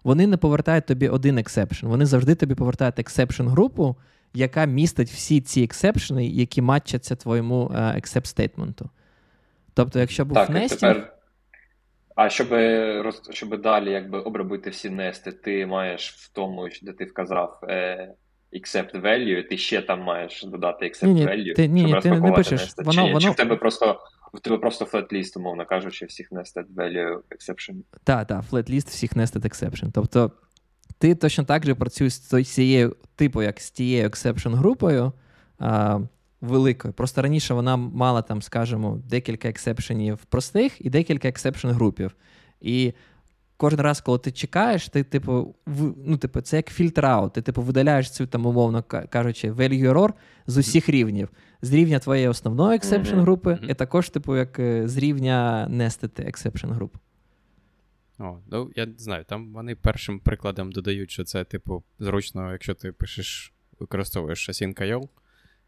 [0.03, 1.87] вони не повертають тобі один exception.
[1.87, 3.95] Вони завжди тобі повертають exception групу
[4.35, 8.89] яка містить всі ці ексепшени, які матчаться твоєму except стейтменту.
[9.73, 10.93] Тобто, якщо був так, нестінг...
[10.93, 11.11] Тепер...
[12.15, 12.47] А щоб
[13.29, 18.13] щоб далі якби обробити всі нести, ти маєш в тому, де ти вказав е,
[18.53, 22.19] accept value, ти ще там маєш додати accept ні, value, ти, ні, щоб ні, ти
[22.19, 22.61] не пишеш.
[22.61, 22.83] Нести.
[22.83, 23.19] Воно, чи, воно...
[23.19, 23.99] чи в тебе просто
[24.33, 27.75] в тебе просто flatlist, умовно кажучи, всіх nested value exception?
[28.03, 29.91] Так, так, flatlist всіх nested exception.
[29.93, 30.31] Тобто
[30.97, 35.11] ти точно так же працюєш з цією, типу, як з тією exception групою
[35.59, 35.99] а,
[36.41, 36.93] великою.
[36.93, 42.15] Просто раніше вона мала там, скажімо, декілька ексепшенів простих і декілька exception групів.
[42.61, 42.93] І
[43.57, 47.33] кожен раз, коли ти чекаєш, ти, типу, в, ну, типу, це як filter out.
[47.33, 50.13] Ти, типу, видаляєш цю там, умовно кажучи, value error
[50.47, 51.29] з усіх рівнів.
[51.61, 56.73] З рівня твоєї основної exception групи, і також, типу, як е, з рівня nested exception
[56.73, 56.95] груп.
[58.19, 62.73] О, ну я не знаю, там вони першим прикладом додають, що це, типу, зручно, якщо
[62.73, 65.09] ти пишеш, використовуєш Async.io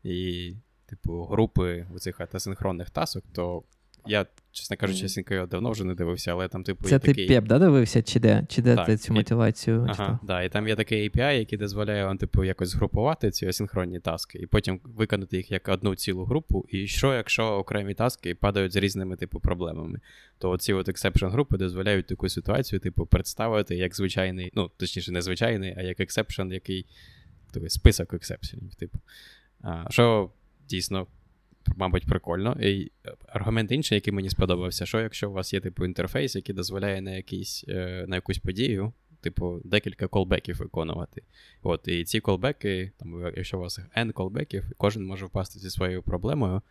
[0.03, 3.63] і, типу, групи у цих асинхронних тасок, то
[4.09, 7.27] я, чесно кажучи, Async.io давно вже не дивився, але там, типу, Це ти такий...
[7.27, 8.45] Пеп, да, дивився, чи де?
[8.49, 9.85] Чи де так, ти цю мотивацію?
[9.85, 9.91] І...
[9.91, 13.99] Ага, да, і там є такий API, який дозволяє вам, типу, якось згрупувати ці асинхронні
[13.99, 16.65] таски, і потім виконати їх як одну цілу групу.
[16.69, 19.99] І що, якщо окремі таски падають з різними, типу, проблемами?
[20.37, 25.21] То оці от exception групи дозволяють таку ситуацію, типу, представити як звичайний, ну, точніше, не
[25.21, 26.85] звичайний, а як exception, який
[27.53, 28.99] тобі, список ексепшенів, типу.
[29.61, 30.31] А, Що
[30.69, 31.07] дійсно
[31.75, 32.57] мабуть, прикольно.
[32.61, 36.55] І е, Аргумент інший, який мені сподобався, що якщо у вас є типу інтерфейс, який
[36.55, 41.21] дозволяє на якийсь, е, на якусь подію типу, декілька колбеків виконувати.
[41.63, 46.03] От, І ці колбеки, там, якщо у вас N колбеків, кожен може впасти зі своєю
[46.03, 46.61] проблемою,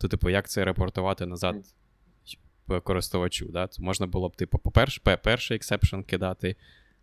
[0.00, 1.56] то, типу, як це репортувати назад
[2.84, 3.46] користувачу?
[3.46, 3.66] Да?
[3.66, 6.56] То можна було б, типу, по-перше, перший exception кидати,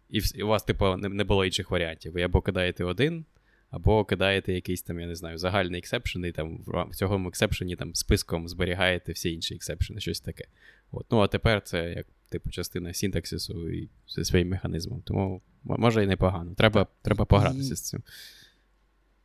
[0.10, 2.14] і у вас, типу, не було інших варіантів.
[2.14, 3.26] Ви або кидаєте один,
[3.72, 7.96] або кидаєте якийсь там, я не знаю, загальний ексепшн, і там в цьому ексепшені там
[7.96, 10.46] списком зберігаєте всі інші ексепшени, щось таке.
[10.92, 11.06] От.
[11.12, 15.02] Ну, а тепер це як типу частина синтаксису і зі своїм механізмом.
[15.06, 16.54] Тому може і непогано.
[16.56, 18.04] Треба треба погратися з цим.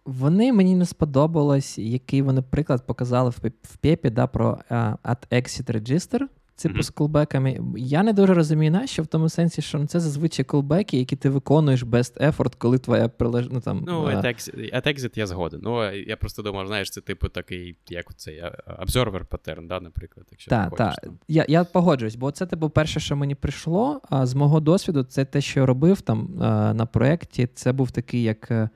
[0.05, 5.81] Вони мені не сподобалось, який вони приклад показали в PEP і да, про uh, atexit
[5.81, 6.21] register
[6.63, 7.61] типу, з колбеками.
[7.77, 11.31] Я не дуже розумію, нащо в тому сенсі, що ну, це зазвичай колбеки, які ти
[11.31, 13.49] виконуєш best effort, коли твоя прилеж...
[13.51, 13.85] ну, там...
[13.87, 15.61] Ну, at exit, at exit я згоден.
[15.63, 18.43] Ну, я просто думав, знаєш, це типу такий, як цей
[18.83, 21.07] observer pattern, да, наприклад, якщо Так, так.
[21.29, 25.25] Я я погоджуюсь, бо це типу перше, що мені прийшло, а з мого досвіду, це
[25.25, 26.29] те, що я робив там
[26.77, 28.51] на проєкті, це був такий як.
[28.51, 28.69] Е,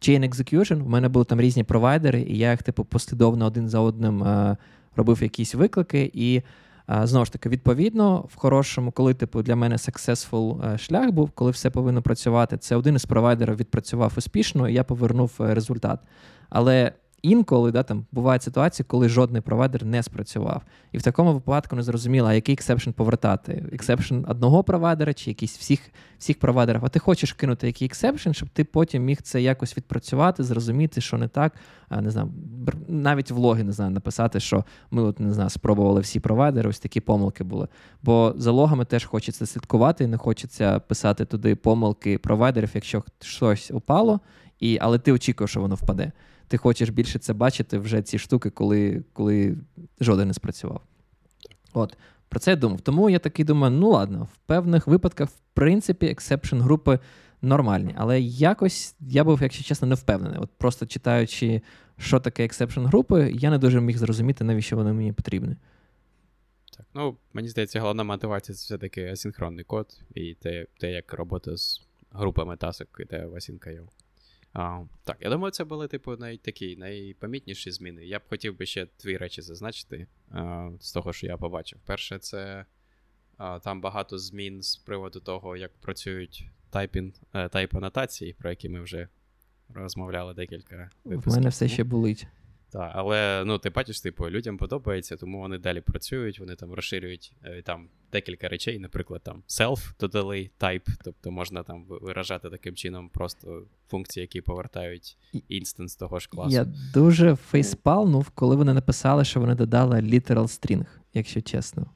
[0.00, 3.80] chain execution, у мене були там різні провайдери, і я їх, типу, послідовно один за
[3.80, 4.56] одним е,
[4.96, 6.10] робив якісь виклики.
[6.14, 6.42] І
[6.88, 11.50] Знову ж таки, відповідно, в хорошому, коли типу для мене successful е, шлях був, коли
[11.50, 16.00] все повинно працювати, це один із провайдерів відпрацював успішно, і я повернув е, результат.
[16.48, 16.92] Але
[17.22, 20.62] інколи да, там бувають ситуації, коли жодний провайдер не спрацював.
[20.92, 23.64] І в такому випадку не зрозуміло, а який exception повертати.
[23.72, 25.80] Exception одного провайдера чи якийсь всіх
[26.18, 26.84] всіх провайдерів.
[26.84, 31.18] А ти хочеш кинути який exception, щоб ти потім міг це якось відпрацювати, зрозуміти, що
[31.18, 31.52] не так.
[31.88, 32.32] А, не знаю,
[32.88, 36.78] Навіть в логи не знаю, написати, що ми от, не знаю, спробували всі провайдери, ось
[36.78, 37.68] такі помилки були.
[38.02, 43.70] Бо за логами теж хочеться слідкувати і не хочеться писати туди помилки провайдерів, якщо щось
[43.70, 44.20] упало,
[44.60, 46.12] і, але ти очікуєш, що воно впаде
[46.48, 49.56] ти хочеш більше це бачити вже ці штуки, коли коли
[50.00, 50.80] жоден не спрацював.
[51.72, 51.96] От,
[52.28, 52.80] Про це я думав.
[52.80, 56.98] Тому я такий думаю, ну ладно, в певних випадках, в принципі, exception групи
[57.42, 57.94] нормальні.
[57.98, 60.38] Але якось я був, якщо чесно, не впевнений.
[60.38, 61.62] От Просто читаючи,
[61.98, 65.56] що таке exception групи, я не дуже міг зрозуміти, навіщо вони мені потрібні.
[66.76, 71.56] Так, ну, мені здається, головна мотивація це все-таки асинхронний код, і те, те як робота
[71.56, 73.86] з групами тасок іде в asyncio.
[74.58, 78.06] А, Так, я думаю, це були, типу, най, такі найпомітніші зміни.
[78.06, 81.78] Я б хотів би ще дві речі зазначити а, з того, що я побачив.
[81.86, 82.64] Перше, це
[83.36, 88.68] а, там багато змін з приводу того, як працюють typing, е, type анотації, про які
[88.68, 89.08] ми вже
[89.74, 91.32] розмовляли декілька випусків.
[91.32, 92.26] У мене все ще болить.
[92.70, 97.32] Так, але ну, ти бачиш, типу, людям подобається, тому вони далі працюють, вони там розширюють
[97.44, 103.08] е, там декілька речей, наприклад, там self додали type, тобто можна там виражати таким чином
[103.08, 105.16] просто функції, які повертають
[105.48, 106.50] інстанс того ж класу.
[106.50, 111.86] Я дуже фейспалнув, коли вони написали, що вони додали literal string, якщо чесно.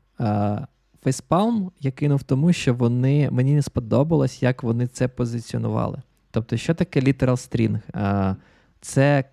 [1.02, 6.02] Фейспалм я кинув тому, що вони мені не сподобалось, як вони це позиціонували.
[6.30, 7.80] Тобто, що таке literal string?
[8.80, 9.24] Це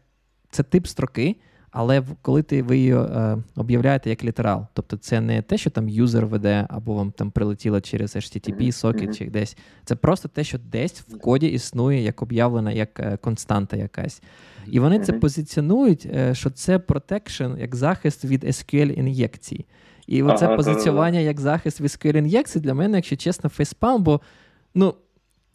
[0.58, 1.36] це тип строки,
[1.72, 5.90] але коли ти ви її е, об'являєте як літерал, тобто це не те, що там
[5.90, 9.58] юзер веде, або вам там прилетіло через HTTP, сокет чи десь.
[9.86, 14.22] Це просто те, що десь в коді існує як об'явлена як е, константа якась.
[14.68, 19.66] І вони це позиціонують, е, що це protection, як захист від SQL ін'єкцій.
[20.08, 24.22] І оце ага, позиціювання як захист від SQL ін'єкцій для мене, якщо чесно, фейспалм, бо
[24.76, 24.94] ну.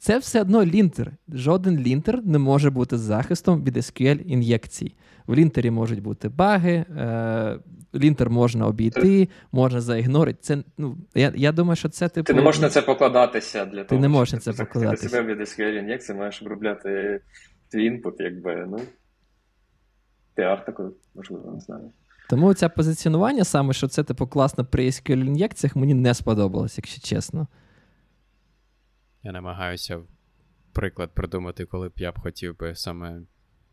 [0.03, 1.13] Це все одно лінтер.
[1.29, 4.95] Жоден лінтер не може бути захистом від SQL ін'єкцій.
[5.27, 7.59] В лінтері можуть бути баги, е,
[7.95, 10.39] лінтер можна обійти, можна заігнорити.
[10.43, 12.27] Це, ну, Я я думаю, що це типу.
[12.27, 15.03] Ти не можеш на це покладатися для Ти того, не можеш на це покладатися.
[15.03, 17.21] Ти себе від SQL ін'єкцій, маєш обробляти
[17.69, 18.81] твій інпут, якби, ну.
[20.35, 21.91] Піар такий, можливо, не знаю.
[22.31, 27.01] Тому це позиціонування саме, що це типу класно при SQL ін'єкціях, мені не сподобалось, якщо
[27.01, 27.47] чесно.
[29.23, 30.01] Я намагаюся
[30.73, 33.21] приклад придумати, коли б я б хотів би саме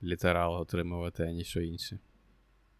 [0.03, 1.99] літерал отримувати, а ніщо інше.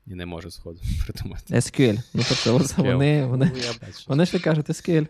[0.08, 1.56] І не можу сходу придумати.
[1.56, 2.04] SQL.
[2.14, 2.84] Ну, тобто, SQL.
[2.84, 5.08] вони вони, ну, вони ж кажуть SQL.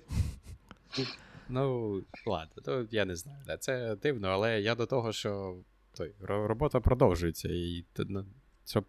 [1.49, 1.93] Ну,
[2.27, 3.57] ладно, то я не знаю.
[3.59, 5.57] Це дивно, але я до того, що
[5.97, 7.49] той, робота продовжується.
[7.51, 8.25] І ну,
[8.65, 8.85] щоб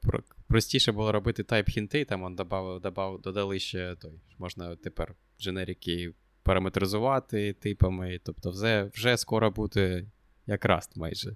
[0.47, 4.21] простіше було робити тайп-хінти, там он добав, добав, додали ще той.
[4.39, 6.13] Можна тепер дженерики
[6.43, 8.21] параметризувати типами.
[8.25, 10.05] Тобто, вже вже скоро буде
[10.47, 11.35] як Rust майже.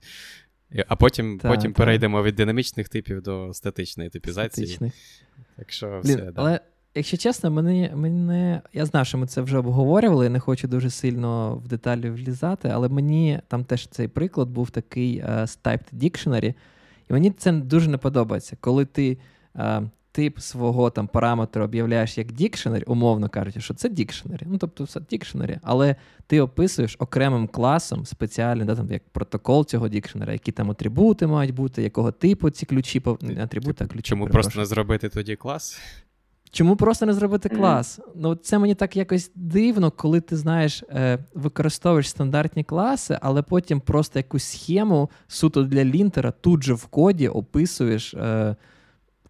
[0.88, 1.76] А потім та, потім та.
[1.76, 4.66] перейдемо від динамічних типів до статичної типізації.
[4.66, 4.92] Статичний.
[5.56, 6.32] Так що все, Блін, да.
[6.34, 6.60] Але,
[6.94, 10.90] якщо чесно, мені, мене, я знаю, що ми це вже обговорювали, я не хочу дуже
[10.90, 15.94] сильно в деталі влізати, але мені там теж цей приклад був такий uh, з Typed
[15.94, 16.54] Dictionary,
[17.10, 18.56] і мені це дуже не подобається.
[18.60, 19.18] Коли ти
[19.54, 24.42] uh, тип свого там параметру об'являєш як дікшенері, умовно кажучи, що це дікшенері.
[24.46, 25.96] Ну, тобто, все дікшенері, але
[26.26, 31.54] ти описуєш окремим класом спеціально, да, там, як протокол цього дікшенера, які там атрибути мають
[31.54, 34.02] бути, якого типу ці ключі не атрибути, а ключі.
[34.02, 35.78] Чому просто не зробити тоді клас?
[36.50, 37.98] Чому просто не зробити клас?
[37.98, 38.02] Mm.
[38.14, 43.80] Ну, це мені так якось дивно, коли ти знаєш, е, використовуєш стандартні класи, але потім
[43.80, 48.56] просто якусь схему суто для лінтера тут же в коді описуєш е,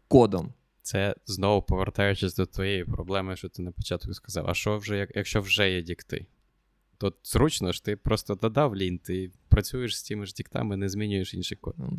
[0.09, 0.49] кодом.
[0.85, 4.51] Це знову повертаючись до твоєї проблеми, що ти на початку сказав.
[4.51, 6.27] А що вже, якщо вже є дікти?
[6.99, 11.35] То зручно ж ти просто додав лінт і працюєш з тими ж діктами, не змінюєш
[11.35, 11.75] інший код.
[11.79, 11.99] Ну,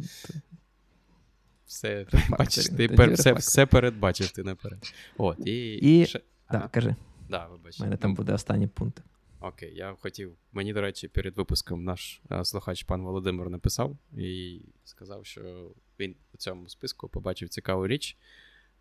[1.65, 4.93] все бачиш, ти пер, все все передбачив ти наперед.
[5.17, 6.05] От, І, і...
[6.05, 6.19] Ще...
[6.51, 6.67] Да, ага.
[6.67, 6.95] кажи.
[7.29, 7.79] Да, вибач.
[7.79, 9.01] У мене там буде останній пункт.
[9.41, 10.35] Окей, я хотів.
[10.53, 16.15] Мені, до речі, перед випуском наш а, слухач пан Володимир написав і сказав, що він
[16.33, 18.17] у цьому списку побачив цікаву річ.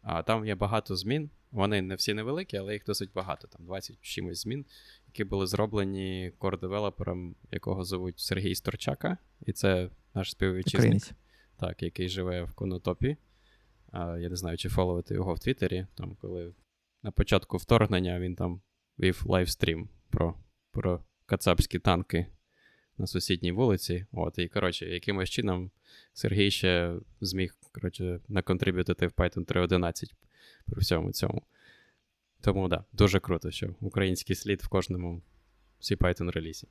[0.05, 1.31] А Там є багато змін.
[1.51, 3.49] Вони не всі невеликі, але їх досить багато.
[3.49, 4.67] Там 20 чимось змін,
[5.07, 11.03] які були зроблені кор-девелопером, якого звуть Сергій Сторчака, і це наш співвітчизник,
[11.57, 13.17] так, який живе в Конотопі.
[13.93, 15.87] А, Я не знаю, чи фоловити його в Твіттері.
[15.95, 16.55] Там, коли
[17.03, 18.61] на початку вторгнення він там
[18.99, 20.35] вів livestream про
[20.71, 22.27] про кацапські танки
[22.99, 24.07] на сусідній вулиці.
[24.13, 25.71] От, І, коротше, якимось чином
[26.13, 30.13] Сергій ще зміг коротше, наконтриб'ютити в Python 3.11
[30.67, 31.43] при всьому цьому.
[32.41, 35.23] Тому так, да, дуже круто, що український слід в кожному
[35.81, 36.67] Python релізі.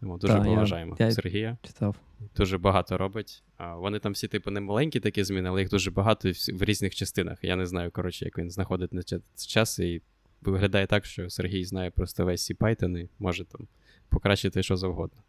[0.00, 1.58] Тому дуже поважаємо я, Сергія.
[1.62, 1.96] Читав.
[2.36, 3.42] Дуже багато робить.
[3.56, 6.94] А, Вони там всі, типу, не маленькі такі зміни, але їх дуже багато в різних
[6.94, 7.38] частинах.
[7.42, 9.02] Я не знаю, коротше, як він знаходить на
[9.48, 10.02] час і
[10.40, 13.68] виглядає так, що Сергій знає просто весь Python і може там
[14.08, 15.22] покращити що завгодно.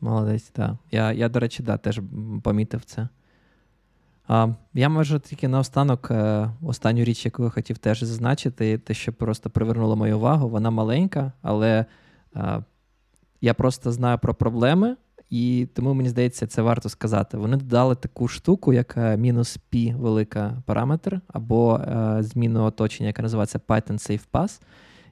[0.00, 0.72] Молодець, так.
[0.90, 2.00] Я, я, до речі, да, теж
[2.42, 3.08] помітив це.
[4.28, 9.12] А, Я можу тільки наостанок е, останню річ, яку я хотів теж зазначити, те, що
[9.12, 11.84] просто привернуло мою увагу, вона маленька, але
[12.34, 12.60] а,
[13.40, 14.96] я просто знаю про проблеми,
[15.30, 17.36] і тому мені здається, це варто сказати.
[17.36, 23.06] Вони додали таку штуку, як е, мінус P велика параметр, або а, е, зміну оточення,
[23.06, 24.60] яка називається Python Safe Pass.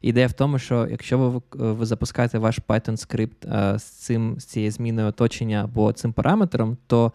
[0.03, 1.42] Ідея в тому, що якщо ви
[1.74, 7.12] ви запускаєте ваш Python скрипт з цим, з цією зміною оточення або цим параметром, то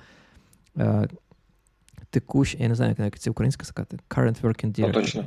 [0.78, 1.08] е,
[2.10, 4.94] текуща, я не знаю, як це українська сказати, current working directory.
[4.94, 5.26] Поточно.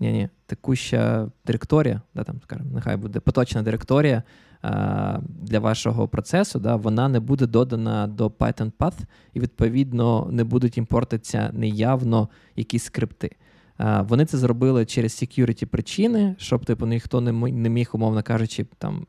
[0.00, 4.22] Ні, ні, текуща директорія, да, там, скажімо, нехай буде поточна директорія
[4.62, 8.98] а, для вашого процесу, да, вона не буде додана до Python Path,
[9.34, 13.36] і, відповідно, не будуть імпортитися неявно якісь скрипти.
[13.78, 19.06] Вони це зробили через security причини, щоб типу ніхто не міг, умовно кажучи, там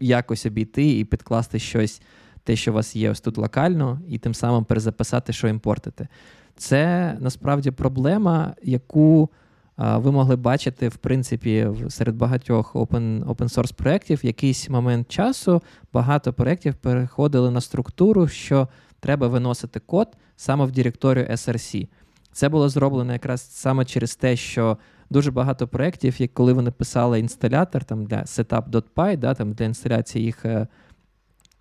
[0.00, 2.02] якось обійти і підкласти щось,
[2.44, 6.08] те, що у вас є ось тут локально, і тим самим перезаписати, що імпортити.
[6.56, 9.30] Це насправді проблема, яку
[9.76, 14.20] ви могли бачити, в принципі, серед багатьох open, source проєктів.
[14.22, 18.68] В якийсь момент часу багато проєктів переходили на структуру, що
[19.00, 21.88] треба виносити код саме в директорію SRC.
[22.32, 24.78] Це було зроблено якраз саме через те, що
[25.10, 30.24] дуже багато проєктів, як коли вони писали інсталятор там для setup.py, да, там для інсталяції
[30.24, 30.66] їх е,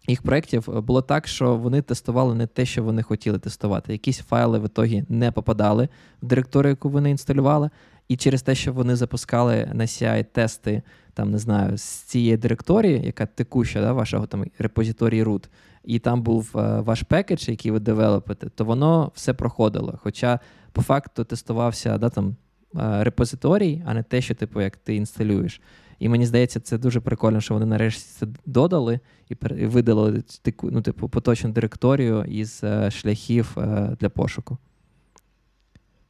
[0.08, 3.92] їх проєктів, е, було так, що вони тестували не те, що вони хотіли тестувати.
[3.92, 5.90] Якісь файли в ітогі не попадали
[6.22, 7.70] в директорію, яку вони інсталювали.
[8.08, 10.82] І через те, що вони запускали на CI тести,
[11.14, 15.48] там не знаю, з цієї директорії, яка текуща, да, вашого там репозиторії root,
[15.84, 20.00] і там був е, ваш пекедж, який ви девелопите, то воно все проходило.
[20.04, 20.40] Хоча
[20.72, 22.36] по факту тестувався да, там,
[22.76, 25.62] е, репозиторій, а не те, що типу, як ти інсталюєш.
[26.00, 29.36] І мені здається, це дуже прикольно, що вони нарешті це додали і
[29.66, 30.24] видалили
[30.64, 33.58] ну, типу, поточну директорію із е, шляхів
[34.00, 34.58] для пошуку.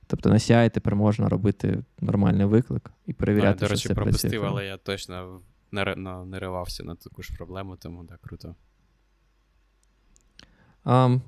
[0.07, 3.57] Тобто на CI тепер можна робити нормальний виклик і перевіряти.
[3.61, 8.05] Ну, до речі, пропустив, але я точно не, не ривався на таку ж проблему, тому
[8.05, 8.55] так круто.
[10.85, 11.21] Um,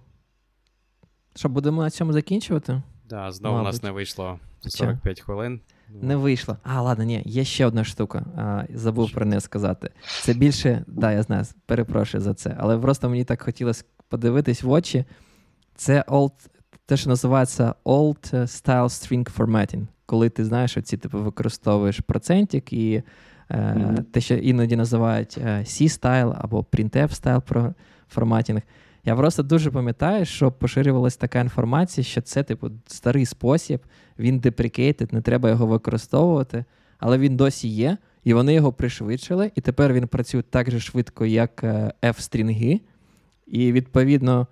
[1.36, 2.68] що, будемо на цьому закінчувати?
[2.68, 5.24] Так, да, знову у нас не вийшло 45 Чо?
[5.24, 5.62] хвилин.
[6.02, 6.58] Не вийшло.
[6.64, 8.26] А, ладно, ні, є ще одна штука.
[8.36, 9.90] А, Забув про неї сказати.
[10.22, 12.56] Це більше, да, я знаю, перепрошую за це.
[12.60, 15.06] Але просто мені так хотілося подивитись в очі.
[15.76, 16.32] Це old,
[16.86, 19.88] те, що називається Old Style String Formatting.
[20.06, 23.04] Коли ти знаєш, оці типу використовуєш процентик і
[23.50, 24.04] е, mm-hmm.
[24.04, 27.74] те, що іноді називають е, C-style або printf style
[28.10, 28.62] форматінг.
[29.06, 33.82] Я просто дуже пам'ятаю, що поширювалася така інформація, що це, типу, старий спосіб,
[34.20, 36.66] він деприкейтед, не треба його використовувати,
[36.98, 41.26] але він досі є, і вони його пришвидшили, і тепер він працює так же швидко,
[41.26, 42.80] як е, F-стрінги.
[43.48, 44.48] І відповідно,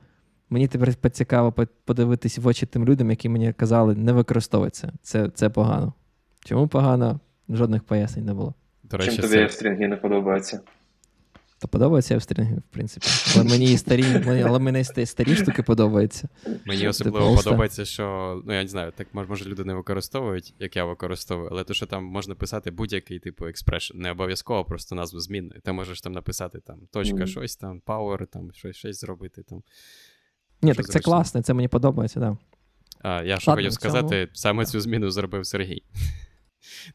[0.49, 1.53] Мені тепер цікаво
[1.85, 4.91] подивитись в очі тим людям, які мені казали, не використовується.
[5.01, 5.93] Це це погано.
[6.45, 7.19] Чому погано?
[7.49, 8.53] Жодних пояснень не було.
[8.83, 9.49] До речі, Чим тобі це...
[9.49, 10.59] стрінги не подобаються?
[11.60, 13.08] Та подобається в стрінги, в принципі.
[13.36, 14.05] Але мені і старі,
[14.45, 16.30] але мені старі штуки подобаються.
[16.66, 17.43] Мені особливо Просто...
[17.43, 21.64] подобається, що ну я не знаю, так може люди не використовують, як я використовую, але
[21.64, 25.62] то, що там можна писати будь-який типу експрешн, не обов'язково просто назву змінної.
[25.62, 27.28] Ти можеш там написати там точка, mm.
[27.28, 29.43] щось там, power, там щось щось зробити.
[29.43, 29.64] там.
[30.62, 32.34] Ні, так це класно, це мені подобається, так.
[32.34, 32.38] Да.
[33.10, 34.36] А, Я що хотів сказати, цьому...
[34.36, 35.84] саме цю зміну зробив Сергій.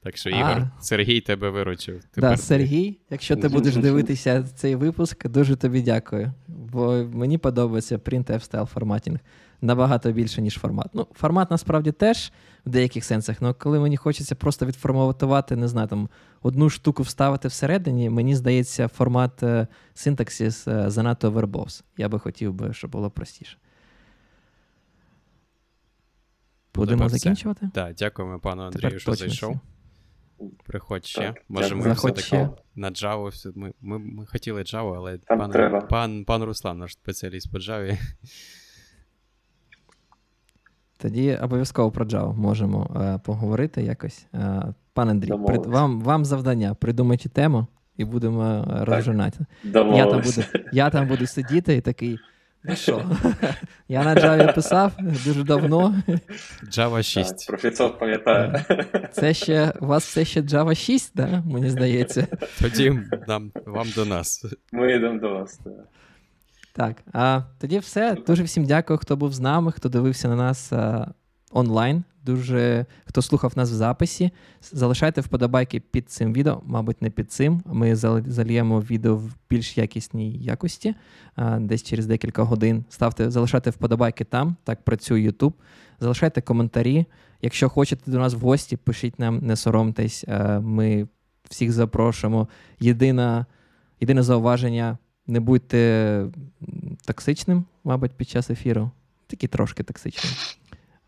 [0.02, 0.70] Так що, Ігор, а.
[0.80, 2.04] Сергій тебе виручив.
[2.10, 6.32] Так, да, Сергій, якщо ти будеш дивитися цей випуск, дуже тобі дякую.
[6.48, 9.18] Бо мені подобається print F-Style форматінг
[9.62, 10.86] набагато більше, ніж формат.
[10.94, 12.32] Ну, формат насправді теж
[12.66, 16.08] в деяких сенсах, але коли мені хочеться просто відформатувати, не знаю, там
[16.42, 21.84] одну штуку вставити всередині, мені здається, формат е, синтаксис е, занадто вербовс.
[21.96, 23.56] Я би хотів би, щоб було простіше.
[26.74, 27.70] Будемо закінчувати?
[27.74, 29.60] Так, дякуємо пану Андрію, що зайшов.
[30.66, 31.20] Приходь ще.
[31.20, 33.52] Так, Може, ми все-таки на Java.
[33.54, 37.98] Ми ми, ми хотіли Java, але пан пан, пан Руслан, наш спеціаліст по Java.
[40.98, 44.26] Тоді обов'язково про Java можемо е, поговорити якось.
[44.34, 44.62] Е,
[44.92, 46.74] пан Андрій, при, вам вам завдання.
[46.74, 47.66] Придумайте тему
[47.96, 49.46] і будемо е, розжинати.
[49.64, 50.42] Я там буду
[50.72, 52.18] я там буду сидіти і такий.
[52.64, 53.10] Ну що,
[53.88, 54.92] я на Java писав
[55.24, 55.94] дуже давно.
[56.70, 57.38] Java 6.
[57.38, 58.64] Так, професор пам'ятає.
[59.12, 61.42] Це ще у вас все ще Java 6, да?
[61.46, 62.26] мені здається.
[62.60, 62.98] Тоді
[63.28, 64.44] нам, вам до нас.
[64.72, 65.56] Ми йдемо до вас.
[65.64, 65.72] так.
[66.74, 68.16] Так, а тоді все.
[68.26, 71.08] Дуже всім дякую, хто був з нами, хто дивився на нас а,
[71.52, 72.04] онлайн.
[72.24, 74.30] Дуже хто слухав нас в записі.
[74.72, 77.62] Залишайте вподобайки під цим відео, мабуть, не під цим.
[77.66, 80.94] Ми зальємо відео в більш якісній якості,
[81.58, 82.84] десь через декілька годин.
[82.88, 85.52] Ставте, залишайте вподобайки там, так працює YouTube.
[86.00, 87.06] Залишайте коментарі.
[87.42, 90.24] Якщо хочете до нас в гості, пишіть нам, не соромтесь.
[90.60, 91.08] Ми
[91.50, 92.48] всіх запрошуємо.
[92.80, 93.46] Єдина,
[94.00, 96.26] Єдине зауваження не будьте
[97.04, 98.90] токсичним, мабуть, під час ефіру.
[99.26, 100.32] Такі трошки токсичним.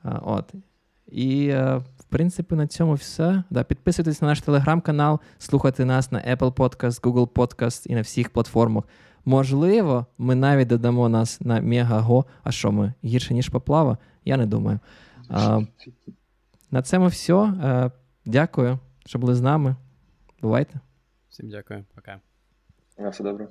[0.04, 0.52] От.
[1.06, 3.42] І, е, в принципі, на цьому все.
[3.50, 8.30] Да, Підписуйтесь на наш телеграм-канал, слухайте нас на Apple Podcast, Google Podcast і на всіх
[8.30, 8.84] платформах.
[9.24, 12.24] Можливо, ми навіть додамо нас на Мегаго.
[12.42, 12.92] А що ми?
[13.04, 13.98] Гірше, ніж поплава?
[14.24, 14.78] Я не думаю.
[15.28, 15.60] А,
[16.70, 17.34] На цьому все.
[17.34, 17.90] А,
[18.24, 19.76] дякую, що були з нами.
[20.42, 20.80] Бувайте.
[21.28, 22.20] Всім дякую, пока.
[22.98, 23.48] На все добре.